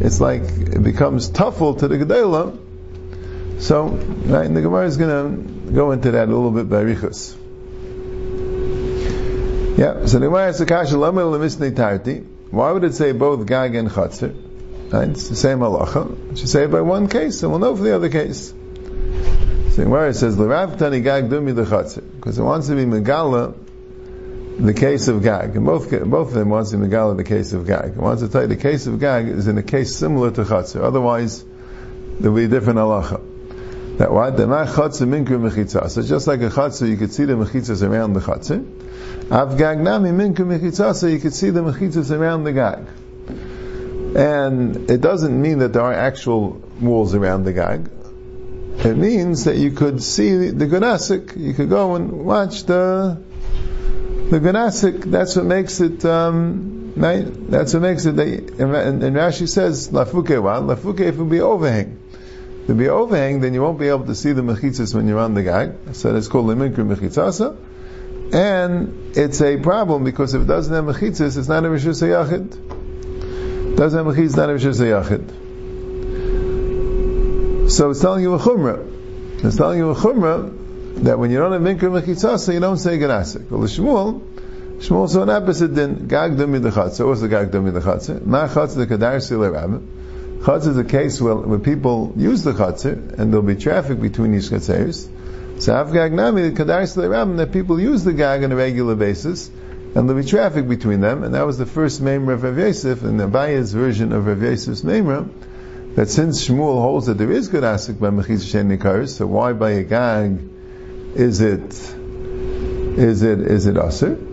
it's 0.00 0.20
like 0.20 0.42
it 0.42 0.82
becomes 0.82 1.30
tuffle 1.30 1.78
to 1.78 1.88
the 1.88 1.96
gedela. 1.96 2.58
So, 3.58 3.86
right, 3.86 4.44
and 4.44 4.54
the 4.54 4.60
Gemara 4.60 4.84
is 4.84 4.98
going 4.98 5.46
to 5.46 5.72
go 5.72 5.92
into 5.92 6.10
that 6.10 6.28
a 6.28 6.30
little 6.30 6.50
bit 6.50 6.68
by 6.68 6.84
richus. 6.84 7.38
Yeah, 9.76 10.06
so 10.06 10.18
the 10.18 10.26
Gemara 10.26 10.44
has 10.44 10.60
a 10.60 10.66
kasha. 10.66 10.98
Why 10.98 12.70
would 12.70 12.84
it 12.84 12.94
say 12.94 13.12
both 13.12 13.46
gag 13.46 13.74
and 13.74 13.88
chatzir? 13.88 14.34
Right, 14.92 15.08
it's 15.08 15.28
the 15.28 15.36
same 15.36 15.60
halacha. 15.60 16.32
It 16.32 16.38
should 16.38 16.48
say 16.50 16.66
by 16.66 16.82
one 16.82 17.08
case, 17.08 17.42
and 17.42 17.50
we'll 17.50 17.60
know 17.60 17.74
for 17.74 17.82
the 17.82 17.94
other 17.96 18.10
case. 18.10 18.52
So 19.72 19.88
where 19.88 20.08
it 20.08 20.14
says 20.14 20.38
L'Rav 20.38 20.78
Tani 20.78 21.00
Gag 21.00 21.30
Dumi 21.30 21.56
L'Chatzir 21.56 22.04
because 22.16 22.38
it 22.38 22.42
wants 22.42 22.66
to 22.68 22.74
be 22.74 22.84
Megala 22.84 23.54
the 24.58 24.74
case 24.74 25.08
of 25.08 25.22
Gag. 25.22 25.56
And 25.56 25.64
both 25.64 25.90
both 25.90 26.28
of 26.28 26.34
them 26.34 26.50
wants 26.50 26.72
to 26.72 26.76
be 26.76 26.86
Megala 26.86 27.16
the 27.16 27.24
case 27.24 27.54
of 27.54 27.66
Gag. 27.66 27.92
It 27.92 27.96
wants 27.96 28.20
to 28.20 28.28
tell 28.28 28.42
you 28.42 28.48
the 28.48 28.56
case 28.56 28.86
of 28.86 29.00
Gag 29.00 29.28
is 29.28 29.48
in 29.48 29.56
a 29.56 29.62
case 29.62 29.96
similar 29.96 30.30
to 30.32 30.44
Chatzir. 30.44 30.82
Otherwise, 30.82 31.42
there 32.20 32.30
will 32.30 32.36
be 32.36 32.44
a 32.44 32.48
different 32.48 32.78
halacha. 32.80 33.21
That 34.02 34.12
what? 34.12 34.36
The 34.36 34.46
Chatzir 34.46 35.06
Minkru 35.06 35.38
Mechitza. 35.38 35.88
So 35.88 36.02
just 36.02 36.26
like 36.26 36.40
a 36.40 36.50
Chatzir, 36.50 36.88
you 36.88 36.96
could 36.96 37.12
see 37.12 37.24
the 37.24 37.34
Mechitzas 37.34 37.88
around 37.88 38.14
the 38.14 38.20
Chatzir. 38.20 39.30
Av 39.30 39.56
Gag 39.56 39.78
Nami 39.78 40.10
Minkru 40.10 40.44
Mechitza, 40.44 40.92
so 40.92 41.06
you 41.06 41.20
could 41.20 41.32
see 41.32 41.50
the 41.50 41.60
Mechitzas 41.60 42.10
around 42.10 42.42
the 42.42 42.52
Gag. 42.52 42.84
And 44.16 44.90
it 44.90 45.00
doesn't 45.00 45.40
mean 45.40 45.60
that 45.60 45.72
there 45.72 45.82
are 45.82 45.94
actual 45.94 46.60
walls 46.80 47.14
around 47.14 47.44
the 47.44 47.52
Gag 47.52 47.90
it 48.84 48.96
means 48.96 49.44
that 49.44 49.56
you 49.56 49.70
could 49.70 50.02
see 50.02 50.48
the 50.48 50.66
Gunasik, 50.66 51.36
you 51.36 51.54
could 51.54 51.68
go 51.68 51.94
and 51.94 52.24
watch 52.24 52.64
the 52.64 53.22
the 54.30 54.40
Gunasik, 54.40 55.04
that's 55.04 55.36
what 55.36 55.44
makes 55.44 55.80
it, 55.80 56.04
um, 56.04 56.94
right? 56.96 57.24
That's 57.50 57.74
what 57.74 57.82
makes 57.82 58.06
it, 58.06 58.16
they, 58.16 58.38
and, 58.38 59.02
and 59.04 59.16
Rashi 59.16 59.46
says, 59.46 59.90
Lafuke 59.90 60.42
wa, 60.42 60.60
Lafuke 60.60 61.00
if 61.00 61.18
it 61.18 61.30
be 61.30 61.40
overhang. 61.40 62.01
It 62.68 62.76
be 62.76 62.88
overhang, 62.88 63.40
then 63.40 63.54
you 63.54 63.62
won't 63.62 63.78
be 63.78 63.88
able 63.88 64.06
to 64.06 64.14
see 64.14 64.32
the 64.32 64.42
mechitzas 64.42 64.94
when 64.94 65.08
you're 65.08 65.18
on 65.18 65.34
the 65.34 65.42
gag. 65.42 65.74
So 65.92 66.14
it's 66.14 66.28
called 66.28 66.46
Limikr 66.46 66.76
Mechitzasa. 66.76 67.56
And 68.32 69.16
it's 69.16 69.42
a 69.42 69.56
problem 69.58 70.04
because 70.04 70.34
if 70.34 70.42
it 70.42 70.46
doesn't 70.46 70.72
have 70.72 70.84
mechitzas, 70.84 71.36
it's 71.36 71.48
not 71.48 71.64
a 71.64 71.68
Rishus. 71.68 72.00
Doesn't 73.76 74.06
have 74.06 74.14
mechitzas, 74.14 74.36
not 74.36 74.48
a 74.48 74.54
Rishus 74.54 74.80
Yachid. 74.80 75.42
So 77.70 77.90
it's 77.90 78.00
telling 78.00 78.22
you 78.22 78.34
a 78.34 78.38
chumrah. 78.38 79.44
It's 79.44 79.56
telling 79.56 79.78
you 79.78 79.90
a 79.90 79.94
chumrah 79.94 80.52
that 81.04 81.18
when 81.18 81.30
you 81.30 81.38
don't 81.38 81.52
have 81.52 81.62
Minkra 81.62 81.90
Mechitzasa, 82.00 82.52
you 82.54 82.60
don't 82.60 82.76
say 82.76 82.98
Ganasik. 82.98 83.50
Well, 83.50 83.60
the 83.60 83.66
Shmuel, 83.66 84.20
Shmuel 84.78 85.08
saw 85.08 85.22
an 85.22 85.30
opposite 85.30 85.74
din, 85.74 86.06
Gag 86.06 86.32
Dumi 86.32 86.60
the 86.62 86.70
Chatzah. 86.70 87.06
What's 87.06 87.20
the 87.22 87.28
Gag 87.28 87.50
Dumi 87.50 87.72
the 87.72 87.80
Chatzah? 87.80 88.24
Ma 88.24 88.46
Chatzah 88.46 88.76
the 88.76 88.86
Kadar 88.86 89.20
Sile 89.20 89.50
Rabbim. 89.50 89.82
Chatzah 90.42 90.68
is 90.68 90.76
a 90.76 90.82
case 90.82 91.20
where, 91.20 91.36
where 91.36 91.60
people 91.60 92.14
use 92.16 92.42
the 92.42 92.52
Chatzah, 92.52 93.16
and 93.16 93.32
there'll 93.32 93.46
be 93.46 93.54
traffic 93.54 94.00
between 94.00 94.32
these 94.32 94.50
Chatzahs. 94.50 95.08
So 95.62 95.72
Avgag 95.72 96.12
Nami, 96.12 96.48
the 96.48 96.64
Kadar 96.64 96.88
Sile 96.88 97.08
Rabbim, 97.08 97.36
that 97.36 97.52
people 97.52 97.78
use 97.78 98.02
the 98.02 98.12
Gag 98.12 98.42
on 98.42 98.50
a 98.50 98.56
regular 98.56 98.96
basis, 98.96 99.48
and 99.94 100.08
there'll 100.08 100.20
be 100.20 100.28
traffic 100.28 100.68
between 100.68 101.00
them, 101.00 101.22
and 101.22 101.34
that 101.34 101.46
was 101.46 101.58
the 101.58 101.66
first 101.66 102.02
Memra 102.02 102.34
of 102.34 102.42
Rav 102.42 102.58
Yosef, 102.58 103.04
and 103.04 103.20
the 103.20 103.28
Abaya's 103.28 103.72
version 103.72 104.12
of 104.12 104.26
Rav 104.26 104.42
Yosef's 104.42 104.82
Memra, 104.82 105.28
that 105.94 106.08
since 106.08 106.48
Shmuel 106.48 106.80
holds 106.80 107.06
that 107.06 107.18
there 107.18 107.30
is 107.30 107.46
good 107.46 107.62
asik 107.62 108.00
by 108.00 108.10
Mechitza 108.10 108.50
Shen 108.50 109.06
so 109.06 109.26
why 109.28 109.52
by 109.52 109.70
a 109.70 109.84
gag 109.84 110.40
is 111.14 111.40
it 111.40 111.72
is 112.98 113.22
it 113.22 113.40
is 113.40 113.66
it 113.66 113.76
aser? 113.76 114.31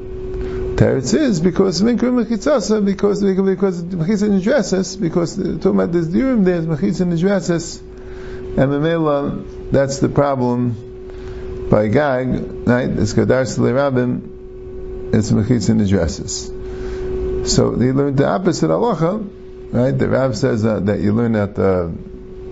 Teretz 0.80 1.14
is 1.14 1.42
because 1.42 1.82
Minkra 1.82 2.10
Mechitzasa, 2.10 2.86
because 2.86 3.22
because 3.22 3.84
Mechitza 3.84 4.30
Nidresses, 4.30 4.98
because 4.98 5.36
talking 5.36 5.72
about 5.72 5.92
this 5.92 6.08
Durim 6.08 6.46
there's 6.46 6.66
Mechitza 6.66 7.06
Nidresses, 7.06 7.82
and 7.82 8.58
Memela, 8.58 9.72
that's 9.72 10.00
the 10.00 10.08
problem 10.08 11.68
by 11.70 11.90
gag, 11.90 12.30
right? 12.66 12.90
It's 12.92 13.12
Kadar 13.12 13.44
Sle 13.44 13.74
Rabim, 13.74 15.14
it's 15.14 15.32
Mechitza 15.32 15.76
Nidresses. 15.76 17.46
So 17.46 17.72
they 17.72 17.92
learned 17.92 18.16
the 18.16 18.30
opposite 18.30 18.70
halacha, 18.70 19.30
right? 19.74 19.92
The 19.92 20.08
Rav 20.08 20.38
says 20.38 20.64
uh, 20.64 20.80
that 20.80 21.02
you 21.02 21.12
learn 21.12 21.34
that 21.34 21.60
uh, 21.60 21.90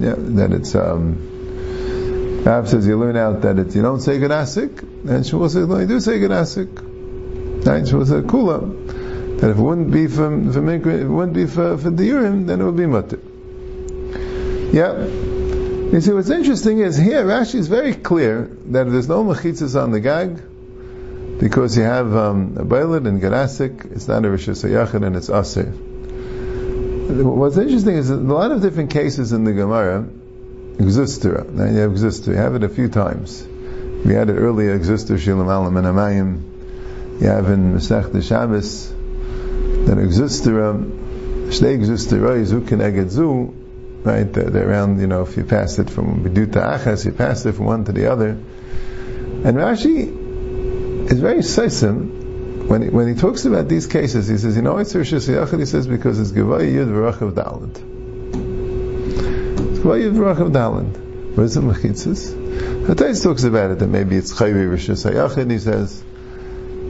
yeah, 0.03 0.15
that 0.17 0.51
it's 0.51 0.75
um, 0.75 2.43
Rav 2.43 2.67
says 2.67 2.85
you 2.85 2.97
learn 2.97 3.15
out 3.15 3.43
that 3.43 3.57
it's 3.57 3.73
you 3.73 3.81
don't 3.81 4.01
say 4.01 4.17
Ganasik, 4.17 4.81
and 4.81 5.23
Shmuel 5.23 5.49
says 5.49 5.65
no, 5.65 5.79
you 5.79 5.87
do 5.87 6.01
say 6.01 6.19
Ganasik. 6.19 6.86
Right? 7.67 7.83
Shmuel 7.83 8.07
says 8.07 8.23
Kula. 8.23 9.39
That 9.41 9.51
if 9.51 9.57
it 9.57 9.61
wouldn't 9.61 9.91
be 9.91 10.07
for 10.07 10.29
for 10.51 10.73
if 10.73 10.85
it 10.85 11.05
wouldn't 11.05 11.33
be 11.33 11.45
for 11.45 11.77
for 11.77 11.89
then 11.91 12.49
it 12.49 12.63
would 12.63 12.77
be 12.77 12.85
Mutter. 12.85 13.19
Yeah. 14.73 15.03
You 15.03 16.01
see, 16.01 16.11
what's 16.11 16.29
interesting 16.29 16.79
is 16.79 16.97
here 16.97 17.23
Rashi 17.25 17.55
is 17.55 17.67
very 17.67 17.93
clear 17.93 18.49
that 18.67 18.89
there's 18.89 19.07
no 19.07 19.23
mechitzas 19.23 19.81
on 19.81 19.91
the 19.91 19.99
gag 19.99 20.41
because 21.39 21.77
you 21.77 21.83
have 21.83 22.15
um, 22.15 22.55
a 22.57 22.65
bailet 22.65 23.05
and 23.07 23.21
ganasik. 23.21 23.91
It's 23.91 24.07
not 24.07 24.25
a 24.25 24.27
rishus 24.27 24.67
yachid 24.67 25.05
and 25.05 25.15
it's 25.15 25.29
aser. 25.29 25.71
What's 27.23 27.57
interesting 27.57 27.95
is 27.95 28.09
a 28.09 28.15
lot 28.15 28.51
of 28.51 28.61
different 28.61 28.91
cases 28.91 29.33
in 29.33 29.43
the 29.43 29.53
Gemara, 29.53 30.07
Exustra. 30.79 31.45
Now 31.45 31.65
you 31.65 31.77
have 31.77 31.91
Exustra. 31.91 32.33
You 32.33 32.39
have 32.39 32.55
it 32.55 32.63
a 32.63 32.69
few 32.69 32.89
times. 32.89 33.47
We 34.05 34.13
had 34.13 34.29
it 34.29 34.35
earlier, 34.35 34.73
Exustra 34.73 35.17
Shilam 35.17 35.45
Alam 35.45 35.77
and 35.77 35.87
Amayim. 35.87 36.56
You 37.19 37.27
have 37.27 37.49
in 37.49 37.73
Masech 37.73 38.23
Shabbos, 38.23 38.93
that 39.87 39.97
Exustra, 39.97 40.73
Shnei 40.73 41.75
Exustra, 41.75 42.45
Zu 42.45 42.61
Keneged 42.61 43.09
Zu, 43.09 43.55
right? 44.03 44.31
They're 44.31 44.69
around, 44.69 44.99
you 44.99 45.07
know, 45.07 45.23
if 45.23 45.35
you 45.35 45.43
pass 45.43 45.79
it 45.79 45.89
from 45.89 46.23
Bidu 46.23 46.51
to 46.53 46.59
Achas, 46.59 47.05
you 47.05 47.11
pass 47.11 47.45
it 47.45 47.53
from 47.53 47.65
one 47.65 47.85
to 47.85 47.91
the 47.91 48.11
other. 48.11 48.29
And 48.29 49.57
Rashi 49.57 51.11
is 51.11 51.19
very 51.19 51.39
seisim 51.39 52.27
when 52.67 52.81
he, 52.81 52.89
when 52.89 53.07
he 53.07 53.15
talks 53.15 53.45
about 53.45 53.69
these 53.69 53.87
cases, 53.87 54.27
he 54.27 54.37
says, 54.37 54.57
you 54.57 54.61
know, 54.61 54.77
it's 54.77 54.93
Rishis 54.93 55.27
Yachid, 55.27 55.59
he 55.59 55.65
says, 55.65 55.87
because 55.87 56.19
it's 56.19 56.31
Gevay 56.31 56.69
Yud 56.73 56.89
V'Rachav 56.89 57.31
Dalad. 57.31 57.77
It's 59.69 59.79
Gevay 59.79 60.03
Yud 60.03 60.15
V'Rachav 60.15 60.51
Dalad. 60.51 61.39
Is 61.39 61.55
it, 61.55 61.61
Mechitzis? 61.61 63.23
Talks 63.23 63.43
about 63.45 63.71
it, 63.71 63.79
that 63.79 63.87
maybe 63.87 64.17
it's 64.17 64.33
Chayvi 64.33 64.69
Rishis 64.69 65.05
Yachid, 65.09 65.49
he 65.49 65.59
says, 65.59 66.03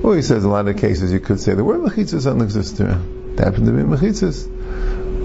or 0.08 0.16
he 0.16 0.22
says, 0.22 0.46
a 0.46 0.50
lot 0.50 0.68
of 0.68 0.78
cases 0.78 1.12
you 1.12 1.20
could 1.20 1.40
say, 1.40 1.54
the 1.54 1.64
word 1.64 1.82
Mechitzis 1.82 2.12
doesn't 2.12 2.42
exist 2.42 2.78
there. 2.78 2.98
It 3.34 3.40
happened 3.40 3.65
to 3.65 3.74
be 3.74 3.84
Mechitzis. 3.84 4.48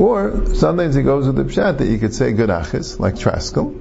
Or, 0.01 0.55
sometimes 0.55 0.97
he 0.97 1.03
goes 1.03 1.27
with 1.27 1.37
the 1.37 1.45
Pshat 1.45 1.79
that 1.79 1.87
you 1.87 1.99
could 1.99 2.13
say 2.13 2.33
good 2.33 2.51
achis, 2.51 2.99
like 2.99 3.15
Traskel. 3.15 3.79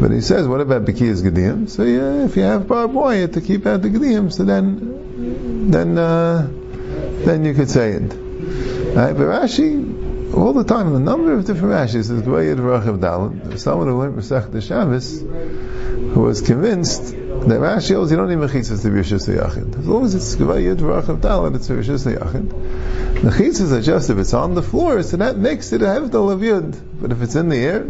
But 0.00 0.12
he 0.12 0.22
says, 0.22 0.48
what 0.48 0.62
about 0.62 0.86
Bekiyas 0.86 1.22
Gediyim? 1.22 1.68
So 1.68 1.82
yeah, 1.84 2.24
if 2.24 2.36
you 2.36 2.42
have 2.42 2.66
barbed 2.66 2.94
wire 2.94 3.28
to 3.28 3.40
keep 3.42 3.66
out 3.66 3.82
the 3.82 3.90
Gediyim, 3.90 4.32
so 4.32 4.44
then 4.44 5.70
then 5.70 5.98
uh, 5.98 6.48
then 7.24 7.44
you 7.44 7.54
could 7.54 7.70
say 7.70 7.92
it. 7.92 8.02
Right? 8.02 9.12
But 9.12 9.24
Rashi, 9.24 10.34
all 10.34 10.52
the 10.52 10.64
time, 10.64 10.94
a 10.94 10.98
number 10.98 11.32
of 11.34 11.44
different 11.44 11.74
Rashis, 11.74 12.10
is 12.10 12.22
Gvayid 12.22 12.56
Rachav 12.56 12.98
Dalit. 12.98 13.58
Someone 13.58 13.88
who 13.88 13.98
went 13.98 14.16
Masech 14.16 14.50
the 14.50 14.60
Shabbos, 14.60 15.20
who 15.20 16.20
was 16.20 16.40
convinced 16.40 17.14
that 17.48 17.60
Rashi 17.60 17.94
holds 17.94 18.10
you 18.10 18.16
don't 18.16 18.28
need 18.30 18.38
mechitzas 18.38 18.82
to 18.82 18.90
be 18.90 19.00
Rishus 19.00 19.28
Yachid. 19.28 19.78
As 19.78 19.86
long 19.86 20.04
as 20.04 20.14
it's 20.14 20.34
Gvayid 20.36 20.76
Rachav 20.76 21.20
Dalit, 21.20 21.54
it's 21.56 21.68
Rishus 21.68 22.10
Yachid. 22.10 22.48
Mechitzas 23.20 23.72
are 23.72 23.82
just 23.82 24.08
if 24.08 24.16
it's 24.18 24.32
on 24.32 24.54
the 24.54 24.62
floor, 24.62 25.02
so 25.02 25.18
that 25.18 25.36
makes 25.36 25.72
it 25.72 25.82
a 25.82 25.86
Hevdal 25.86 26.32
of. 26.32 27.00
But 27.00 27.12
if 27.12 27.20
it's 27.20 27.34
in 27.34 27.50
the 27.50 27.58
air, 27.58 27.84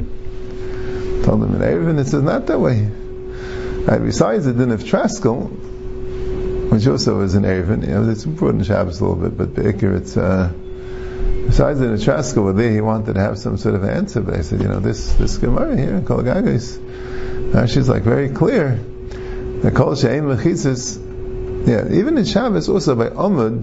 told 1.24 1.40
them 1.40 1.54
in 1.54 1.60
Erevin, 1.60 2.00
it 2.00 2.06
says 2.06 2.22
not 2.22 2.46
that 2.46 2.58
way. 2.58 2.80
Right, 2.82 4.02
besides 4.02 4.44
the 4.44 4.52
din 4.52 4.72
of 4.72 4.82
Traskel, 4.82 5.50
which 6.72 6.86
also 6.88 7.20
is 7.20 7.34
an 7.34 7.44
Erevin. 7.44 7.86
You 7.86 7.94
know, 7.94 8.10
it's 8.10 8.24
important 8.24 8.66
Shabbos 8.66 9.00
a 9.00 9.04
little 9.04 9.28
bit, 9.28 9.38
but 9.38 9.54
Be'ikr, 9.54 9.96
it's, 9.96 10.16
uh, 10.16 10.52
besides 11.46 11.78
the 11.78 11.86
Traska, 11.86 12.56
there 12.56 12.72
he 12.72 12.80
wanted 12.80 13.14
to 13.14 13.20
have 13.20 13.38
some 13.38 13.56
sort 13.56 13.76
of 13.76 13.84
answer, 13.84 14.20
but 14.20 14.34
I 14.34 14.40
said, 14.40 14.60
you 14.60 14.68
know, 14.68 14.80
this, 14.80 15.14
this 15.14 15.38
Gemara 15.38 15.76
here 15.76 15.94
in 15.94 16.04
Kol 16.04 16.22
Gagos, 16.22 16.80
she's 17.72 17.88
like 17.88 18.02
very 18.02 18.30
clear. 18.30 18.80
The 19.64 19.70
Kol 19.70 19.94
She'en 19.94 20.24
Mechitzis, 20.24 20.98
yeah, 21.66 21.90
even 21.98 22.18
in 22.18 22.26
Shabbos, 22.26 22.68
also 22.68 22.94
by 22.94 23.08
Omud, 23.08 23.62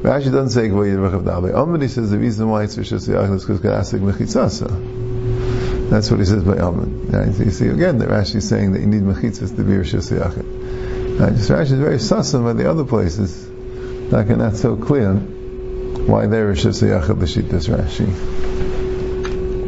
Rashi 0.00 0.32
doesn't 0.32 0.48
say 0.48 0.70
Gvoy 0.70 0.94
Yirvachav 0.94 1.26
Dal. 1.26 1.42
By 1.42 1.50
Omud, 1.50 1.82
he 1.82 1.88
says 1.88 2.10
the 2.10 2.16
reason 2.16 2.48
why 2.48 2.62
it's 2.62 2.76
Rishas 2.76 3.06
Yachid 3.06 3.34
is 3.34 3.44
because 3.44 3.60
Gadasik 3.60 4.00
Mechitzasa. 4.00 5.90
That's 5.90 6.10
what 6.10 6.20
he 6.20 6.24
says 6.24 6.42
by 6.42 6.54
Amud. 6.54 7.12
Right? 7.12 7.34
So 7.34 7.42
you 7.42 7.50
see 7.50 7.68
again 7.68 7.98
that 7.98 8.08
Rashi 8.08 8.36
is 8.36 8.48
saying 8.48 8.72
that 8.72 8.80
you 8.80 8.86
need 8.86 9.02
Mechitzas 9.02 9.54
to 9.56 9.62
be 9.62 9.74
Rishas 9.74 10.10
Yachid. 10.10 11.20
Right? 11.20 11.34
Just 11.34 11.50
Rashi 11.50 11.72
is 11.72 11.72
very 11.72 11.98
sussum 11.98 12.48
at 12.48 12.56
the 12.56 12.70
other 12.70 12.84
places. 12.84 13.46
Like 14.10 14.28
not 14.28 14.56
so 14.56 14.74
clear 14.76 15.12
why 15.16 16.28
there 16.28 16.50
is 16.50 16.62
just 16.62 16.80
a 16.80 16.86
Yachad 16.86 17.20
L'Shitas 17.20 17.68
Rashi. 17.68 18.49